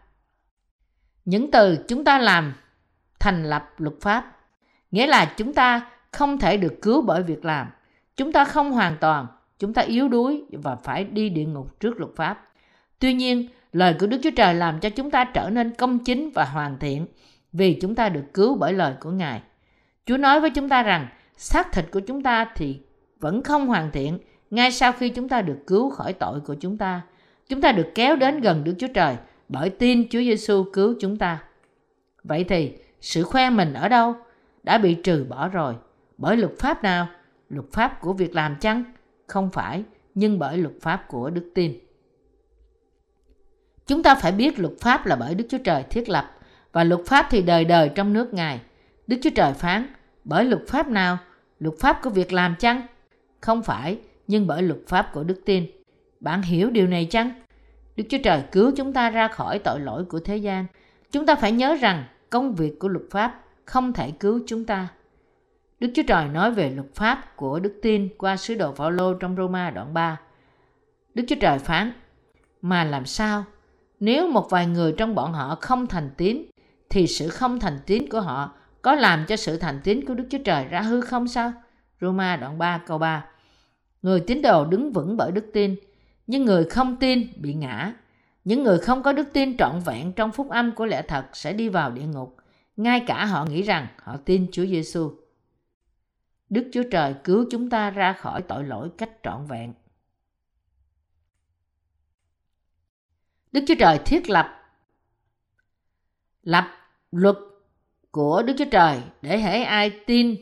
[1.25, 2.55] Những từ chúng ta làm
[3.19, 4.37] thành lập luật pháp
[4.91, 7.71] nghĩa là chúng ta không thể được cứu bởi việc làm.
[8.17, 9.27] Chúng ta không hoàn toàn,
[9.59, 12.49] chúng ta yếu đuối và phải đi địa ngục trước luật pháp.
[12.99, 16.31] Tuy nhiên, lời của Đức Chúa Trời làm cho chúng ta trở nên công chính
[16.35, 17.07] và hoàn thiện
[17.53, 19.43] vì chúng ta được cứu bởi lời của Ngài.
[20.07, 22.81] Chúa nói với chúng ta rằng xác thịt của chúng ta thì
[23.21, 24.19] vẫn không hoàn thiện
[24.51, 27.03] ngay sau khi chúng ta được cứu khỏi tội của chúng ta.
[27.49, 29.17] Chúng ta được kéo đến gần Đức Chúa Trời
[29.49, 31.43] bởi tin Chúa Giêsu cứu chúng ta.
[32.25, 34.15] Vậy thì sự khoe mình ở đâu?
[34.63, 35.75] Đã bị trừ bỏ rồi.
[36.19, 37.07] Bởi luật pháp nào?
[37.49, 38.85] Luật pháp của việc làm chăng?
[39.27, 39.83] Không phải,
[40.15, 41.79] nhưng bởi luật pháp của đức tin.
[43.87, 46.31] Chúng ta phải biết luật pháp là bởi Đức Chúa Trời thiết lập
[46.73, 48.61] và luật pháp thì đời đời trong nước Ngài.
[49.07, 49.87] Đức Chúa Trời phán,
[50.25, 51.19] bởi luật pháp nào?
[51.59, 52.87] Luật pháp của việc làm chăng?
[53.41, 55.67] Không phải, nhưng bởi luật pháp của đức tin.
[56.21, 57.31] Bạn hiểu điều này chăng?
[57.97, 60.67] Đức Chúa Trời cứu chúng ta ra khỏi tội lỗi của thế gian.
[61.11, 64.89] Chúng ta phải nhớ rằng công việc của luật pháp không thể cứu chúng ta.
[65.81, 69.37] Đức Chúa Trời nói về luật pháp của đức tin qua sứ đồ Phaolô trong
[69.37, 70.21] Roma đoạn 3.
[71.15, 71.93] Đức Chúa Trời phán:
[72.63, 73.45] "Mà làm sao
[74.01, 76.43] nếu một vài người trong bọn họ không thành tín
[76.91, 78.53] thì sự không thành tín của họ
[78.83, 81.53] có làm cho sự thành tín của Đức Chúa Trời ra hư không sao?"
[82.01, 83.25] Roma đoạn 3 câu 3.
[84.03, 85.77] Người tín đồ đứng vững bởi đức tin,
[86.27, 87.93] nhưng người không tin bị ngã.
[88.45, 91.53] Những người không có đức tin trọn vẹn trong phúc âm của lẽ thật sẽ
[91.53, 92.37] đi vào địa ngục,
[92.77, 95.26] ngay cả họ nghĩ rằng họ tin Chúa Giêsu.
[96.51, 99.75] Đức Chúa Trời cứu chúng ta ra khỏi tội lỗi cách trọn vẹn.
[103.53, 104.57] Đức Chúa Trời thiết lập
[106.43, 106.65] lập
[107.11, 107.37] luật
[108.11, 110.37] của Đức Chúa Trời để hễ ai tin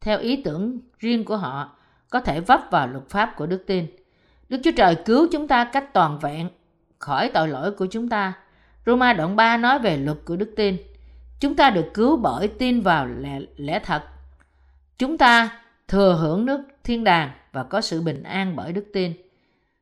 [0.00, 1.76] theo ý tưởng riêng của họ
[2.10, 3.86] có thể vấp vào luật pháp của đức tin.
[4.48, 6.48] Đức Chúa Trời cứu chúng ta cách toàn vẹn
[6.98, 8.32] khỏi tội lỗi của chúng ta.
[8.86, 10.76] Roma đoạn 3 nói về luật của đức tin.
[11.40, 14.02] Chúng ta được cứu bởi tin vào lẽ, lẽ thật.
[14.98, 19.12] Chúng ta thừa hưởng nước thiên đàng và có sự bình an bởi đức tin.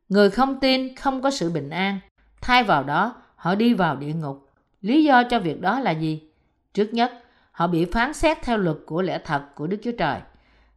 [0.09, 1.99] Người không tin không có sự bình an,
[2.41, 4.51] thay vào đó họ đi vào địa ngục.
[4.81, 6.23] Lý do cho việc đó là gì?
[6.75, 7.12] Trước nhất,
[7.51, 10.21] họ bị phán xét theo luật của lẽ thật của Đức Chúa Trời.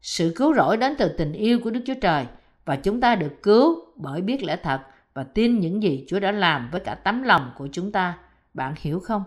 [0.02, 2.26] Sự cứu rỗi đến từ tình yêu của Đức Chúa Trời
[2.66, 4.80] và chúng ta được cứu bởi biết lẽ thật
[5.14, 8.18] và tin những gì Chúa đã làm với cả tấm lòng của chúng ta.
[8.54, 9.24] Bạn hiểu không?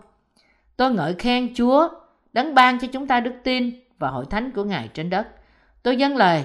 [0.77, 1.89] Tôi ngợi khen Chúa,
[2.33, 5.27] đấng ban cho chúng ta đức tin và hội thánh của Ngài trên đất.
[5.83, 6.43] Tôi dâng lời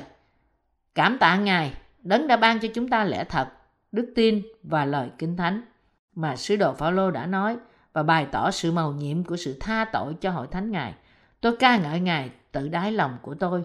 [0.95, 3.49] Cảm tạ Ngài, Đấng đã ban cho chúng ta lẽ thật,
[3.93, 5.63] đức tin và lời kinh thánh
[6.15, 7.57] mà sứ đồ Phaolô đã nói
[7.93, 10.95] và bày tỏ sự màu nhiệm của sự tha tội cho hội thánh Ngài.
[11.41, 13.63] Tôi ca ngợi Ngài tự đáy lòng của tôi.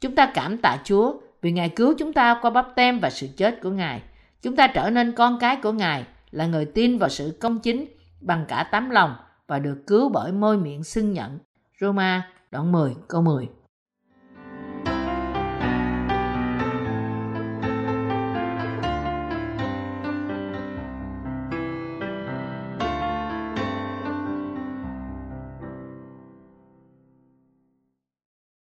[0.00, 3.28] Chúng ta cảm tạ Chúa vì Ngài cứu chúng ta qua bắp tem và sự
[3.36, 4.02] chết của Ngài.
[4.42, 7.84] Chúng ta trở nên con cái của Ngài, là người tin vào sự công chính
[8.20, 9.14] bằng cả tấm lòng
[9.46, 11.38] và được cứu bởi môi miệng xưng nhận.
[11.80, 13.48] Roma Đón mời câu 10